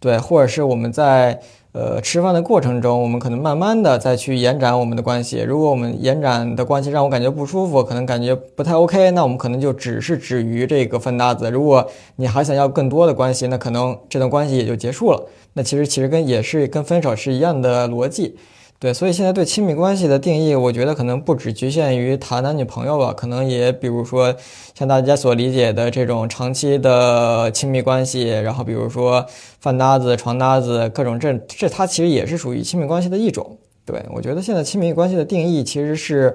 [0.00, 1.40] 对，或者是我们在
[1.72, 5.40] 呃吃饭的过程中，我们可能慢慢的再去延展我们的关系。
[5.40, 11.50] 如果我们延展的关系让我感觉不舒服，可能感觉不太 OK，那我们可能就只是止于这个饭搭子。
[11.50, 15.28] 如果你还想要更多的关系，那可能这段关系也就结束了。
[15.54, 18.36] 那其实其实跟也是跟分手是一样的逻辑。
[18.82, 24.34] 对，所以现在对亲密关系的定义，我觉得可能不只局限于谈男女朋友吧，可能也比如说
[24.74, 29.24] 像大家所理解的这种长期的亲密关系，然后比如说
[29.60, 33.56] 饭搭子、床搭子，各种这这它其实也是属于亲密关系的一种。
[33.86, 36.34] 对我觉得现在亲密关系的定义其实是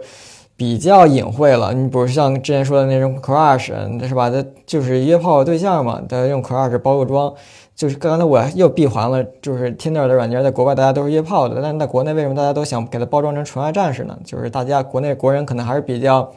[0.56, 1.74] 比较隐晦了。
[1.74, 3.74] 你比如像之前说的那种 crush，
[4.08, 4.30] 是吧？
[4.30, 7.34] 它就是约炮对象嘛，大家用 crush 包个装。
[7.78, 14.18] 就是刚才我又闭环了，就是 Tinder 的软件在国外大家都是约炮的，但是在国内为什么大家都想给它包装成纯爱战士呢？
[14.26, 16.28] 就是大家国内国人可能还是比较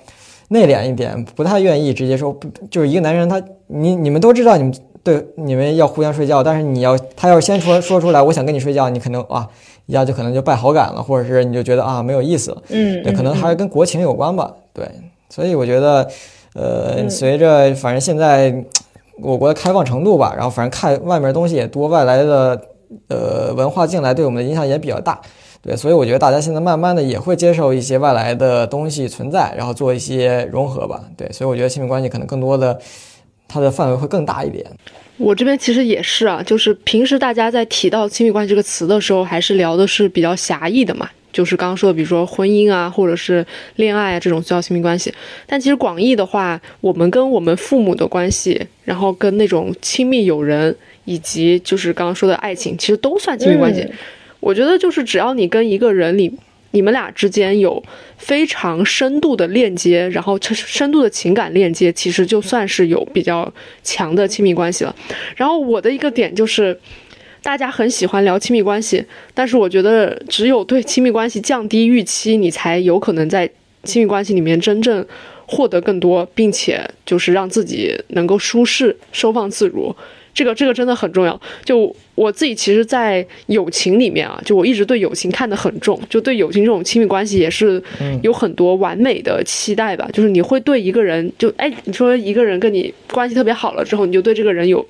[0.48, 2.38] 内敛一点，不太愿意直接说，
[2.70, 9.48] 就是一个男人他你你们都知道你们对你们要互相睡觉，但是你要他要是先说说出来我想跟你睡觉，你可能啊
[9.86, 14.86] 一下就可能就败好感了，或者是你就觉得啊没有意思了，嗯，对，可能嗯还是跟国情有关吧，对，
[15.30, 16.06] 所以我觉得
[16.52, 18.62] 呃嗯随着反正现在。
[19.18, 22.60] 我国的开放程度吧，然后反正看外面东西也多，外来的
[23.08, 25.20] 呃文化进来对我们的影响也比较大，
[25.62, 32.78] 对，所以我觉得大家现在慢慢的也会接受一些外来的东西存在，然后做一些融合吧，对，所以我觉得亲密关系可能更多的
[33.46, 34.64] 它的范围会更大一点。
[35.18, 43.44] 我这边其实也是啊，就是平时大家在提到亲密关系这个词的时候，还是聊的是比较狭义的嘛，就是刚刚说的，比如说婚姻啊，或者是
[43.76, 45.12] 恋爱啊这种叫亲密关系。
[45.46, 50.74] 但其实广义的话，我们跟我们父母的关系，然后跟那种亲密友人，
[51.04, 53.80] 以及就是刚刚说的爱情，其实都算亲密关系。
[53.80, 53.92] 嗯
[54.40, 56.34] 我觉得就是只要你跟一个人里
[56.70, 57.82] 你们俩之间有
[58.16, 63.52] 非常深度的链接，然后深度的情感链接，其实就算是有比较
[63.82, 64.96] 强的亲密关系了。
[65.36, 66.74] 然后我的一个点就是，
[67.42, 73.48] 大家很喜欢聊亲密关系，但是我觉得只有对亲密关系降低预期，你才有可能在
[73.84, 75.04] 亲密关系里面真正
[75.46, 79.94] 获得更多，并且就是让自己能够舒适、收放自如。
[80.32, 81.38] 这个这个真的很重要。
[81.64, 87.82] 就我自己，其实，在友情里面啊，就我一直对友情看得很重，就对友情这种亲密关系也是
[88.22, 90.08] 有很多完美的期待吧。
[90.12, 94.86] 就是你会对一个人，就哎，你说一个人跟你关系特别好了之后，你就对这个人有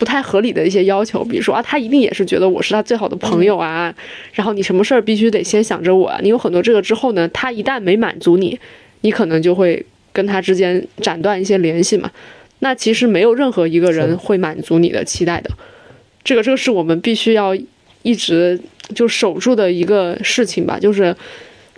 [0.00, 3.94] 不太合理的一些要求，比如说啊，他一定也是觉得我是他最好的朋友啊，
[4.32, 6.08] 然后你什么事儿必须得先想着我。
[6.08, 6.18] 啊。
[6.22, 8.58] 你有很多这个之后呢，他一旦没满足你，
[9.02, 12.10] 你可能就会跟他之间斩断一些联系嘛。
[12.60, 15.50] 那其实没有任何一个人会满足你的期待的，
[16.24, 17.54] 这个这个是我们必须要
[18.00, 18.58] 一直
[18.94, 21.14] 就守住的一个事情吧，就是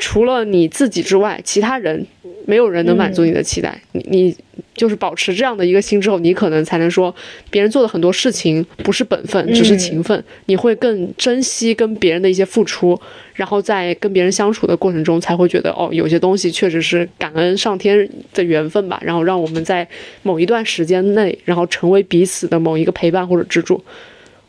[0.02, 2.04] 除了你自己之外，其他人。
[2.44, 4.36] 没有人能满足你的期待，你你
[4.74, 7.14] 就是保持这样的一个心之后，你可能才能说
[7.52, 10.24] 别人做的很多事情不是本分，只是情分。
[10.46, 13.00] 你会更珍惜跟别人的一些付出，
[13.34, 19.86] 然后在跟别人相处的过程中，才会觉得哦，有些东西确实是感恩上天的缘分吧，然后让我们在
[20.24, 23.80] 某一段时间内，然后成为彼此的某一个陪伴或者支柱。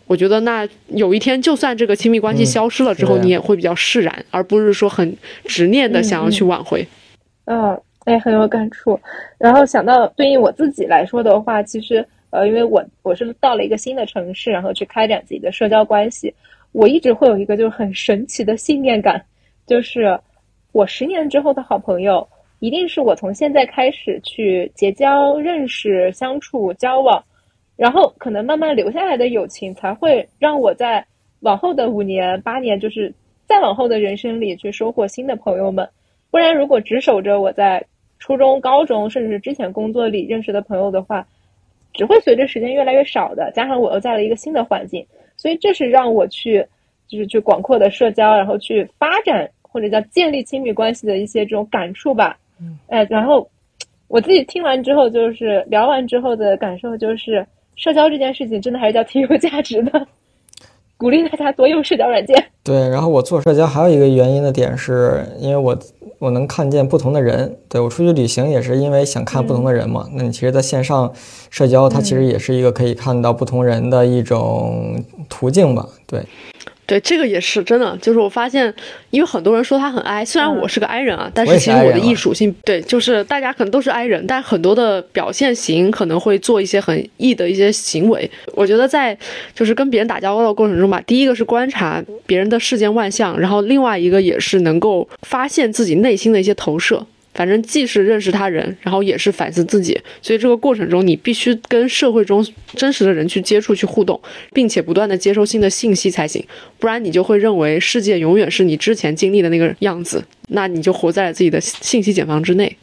[0.06, 6.86] 我觉得那有一天，就算这个亲密关系消失了之后，你也会比较释然，而不是说很执念的想要去挽回。
[7.46, 9.00] 嗯，哎，很有感触。
[9.38, 16.34] 然后想到对应我自己来说的话，其实呃，因为我我是到了一个新的城市，然后去开展自己的社交关系，
[16.72, 19.24] 我一直会有一个就是很神奇的信念感，
[19.66, 20.20] 就是
[20.72, 22.28] 我十年之后的好朋友，
[22.60, 27.24] 一定是我从现在开始去结交、认识、相处、交往，
[27.76, 31.06] 然后可能慢慢留下来的友情，才会让我在
[31.42, 33.14] 往后的五年、八年，就是
[33.46, 35.88] 再往后的人生里去收获新的朋友们。
[36.32, 37.86] 不然，如果只守着我在
[38.20, 41.28] 初中、高中，甚至之前工作里认识的朋友的话，
[41.94, 43.52] 只会随着时间越来越少的。
[43.54, 45.06] 加上我又在了一个新的环境，
[45.38, 46.66] 所以这是让我去，
[47.08, 52.38] 就是去广阔的社交，然后去发展或者叫建立亲密关系的一些这种感触吧。
[52.62, 53.48] 嗯，哎，然后
[54.08, 57.46] 我自己听完之后，就是聊完之后的感受就是，
[57.76, 60.08] 社交这件事情真的还是叫挺有价值的。
[60.96, 62.46] 鼓励大家多用社交软件。
[62.64, 65.78] 对，然后我做社交还有一个原因的点是，因为我
[66.20, 67.58] 我能看见不同的人。
[67.68, 70.08] 对我出去旅行也是因为想看不同的人嘛。
[70.14, 71.12] 那你其实在线上
[71.50, 75.86] 社交，它其实也是一个可以看到不同人的一种途径吧？
[76.08, 76.22] 对。
[76.86, 78.74] 对，这个也是真的，就是我发现，
[79.10, 88.30] 因为很多人说他很 I，虽然我是个 I 人啊，但是其实我的艺属性，对，就是大家可能都是 I 人，但很多的表现型可能会做一些很 E 的一些行为。
[88.54, 89.18] 我觉得在
[89.56, 97.06] 就是跟别人打交道的过程中吧，第一个是观察别人的世间万象，然后另外一个也是能够发现自己内心的一些投射。
[97.34, 104.20] 反正既是认识他人，然后也是反思自己，所以这个过程中你必须跟社会中真实的人去接触、去互动，
[104.54, 106.46] 并且不断的接收新的信息才行，
[106.80, 112.78] 不然你就会认为世界永远是你之前经历的那个样子，那你就活在了自己的信息茧房之内。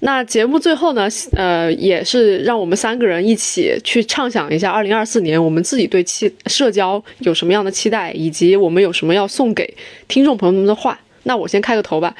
[0.00, 9.74] 那节目最后呢，呃，也是让我们三个人一起去畅想一下二零二四年我们自己对期社交有什么样的期待，以及我们有什么要送给
[10.06, 11.00] 听众朋友们的话。
[11.22, 12.14] 那我先开个头吧。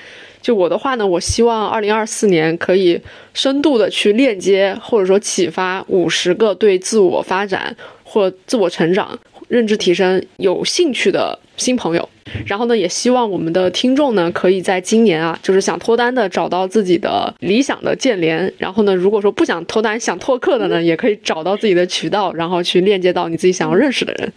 [0.45, 3.01] 就我的话呢，我希望二零二四年可以
[3.33, 7.75] 深度的去链接或者说启发五十个对自我发展
[8.05, 9.19] 或自我成长、
[9.49, 12.07] 认知提升有兴趣的新朋友。
[12.47, 18.53] 然后呢，也希望我们的听众呢，可以在今年啊，就是想脱单的找到自己的理想的建联。
[18.59, 24.31] 然后呢，如果说不想脱单、想拓客的呢，也可以找到自己的渠道，然后去链接到你自己想要认识的人。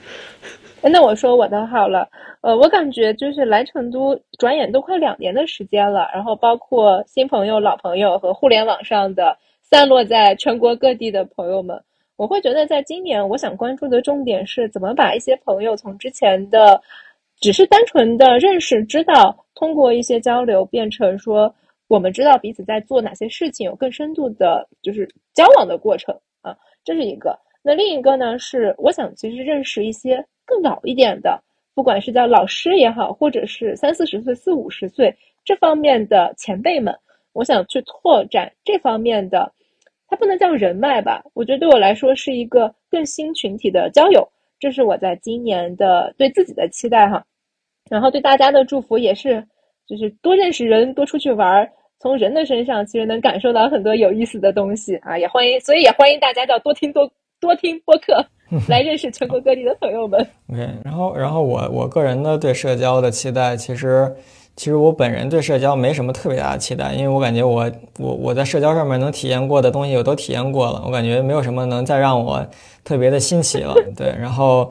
[0.82, 2.08] 那我说我的好了。
[2.42, 6.10] 呃，我感觉就是来成都，转眼都快两年的时间了。
[6.14, 11.82] 然后包括新朋友、老朋友和互联网上的散落在全国各地的朋友们，
[12.16, 16.80] 我会觉得在今年，我想关注的重点是怎么把一些朋友从之前的
[17.42, 21.54] 只是单纯的认识、知道，通过一些交流变成说
[21.88, 26.56] 我们知道彼此在做哪些事情，有更深度的，就是交往的过程啊，
[26.86, 27.38] 这是一个。
[27.64, 31.44] 那另一个呢，是我想其实认识一些更老一点的。
[31.76, 36.98] 不管是叫老师也好，或者是三四十岁、四五十岁这方面的前辈们，
[37.34, 39.54] 我想去拓展这方面的，
[40.08, 41.24] 它不能叫人脉吧？
[41.36, 44.28] 我觉得对我来说是一个更新群体的交友，
[44.60, 47.24] 这是我在今年的对自己的期待哈。
[47.92, 49.46] 然后对大家的祝福也是，
[49.88, 51.70] 就是多认识人，多出去玩儿，
[52.00, 55.16] 从人的身上其实能感受到很多有意思的东西啊！
[55.16, 57.08] 也欢迎，所以也欢迎大家叫多听多
[57.40, 58.26] 多听播客。
[58.68, 60.20] 来认识全国各地的朋友们。
[60.52, 64.16] OK，然后，然后我我个人呢对社交的期待，其实
[64.56, 72.46] 其实我本人对社交没什么特别大的期待，因为我感觉我我我在社交上面能体验过的东西我都体验过了，我感觉没有什么能再让我
[72.84, 73.76] 特别的新奇了。
[73.96, 74.70] 对，然后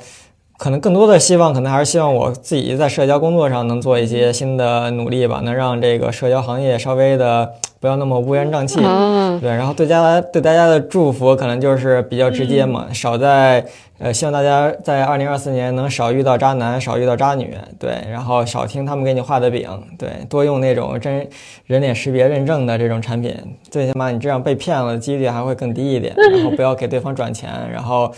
[0.59, 8.83] 可能更多的希望，可能还是希望我自己在社交工作上能做一些新的努力吧，能让这个社交行业稍微的不要那么乌烟瘴气。
[8.83, 13.65] 啊，对，然后对大家对大家的祝福可能就是比较直接嘛，少在
[13.99, 21.27] 呃，希望大家在二零二四年能少遇到渣男，少遇到渣女，对，然后少听他们给你画的饼，对，多用那种真
[21.67, 23.35] 人脸识别认证的这种产品，
[23.71, 28.13] 最起码你这样被骗了的几率还会更低一点，然后不要给对方转钱，然后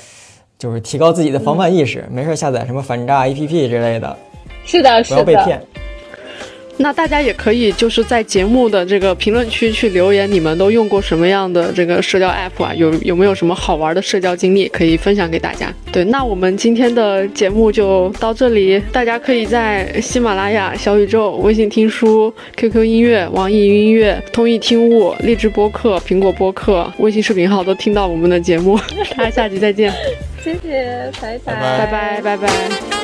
[0.59, 4.17] 就是提高自己的防范意识，没事下载什么反诈 APP 之类的，
[4.65, 5.19] 是的，不是的。
[5.19, 5.61] 要被骗。
[6.81, 12.73] 那大家也可以就是在节目的这个评论区去留言，你们都用过什么样的这个社交 app 啊？
[12.73, 15.75] 有有没有什么好玩的社交经历可以分享给大家？
[15.91, 28.79] 对，那我们今天的节目就到这里，大家可以在喜马拉雅、小宇宙、微信听书、QQ 音乐、网易云音乐、通义听悟、荔枝播客、苹果播客、微信视频号都听到我们的节目。
[29.17, 29.93] 大家下期再见，
[30.49, 32.98] 谢谢，拜拜拜拜拜拜。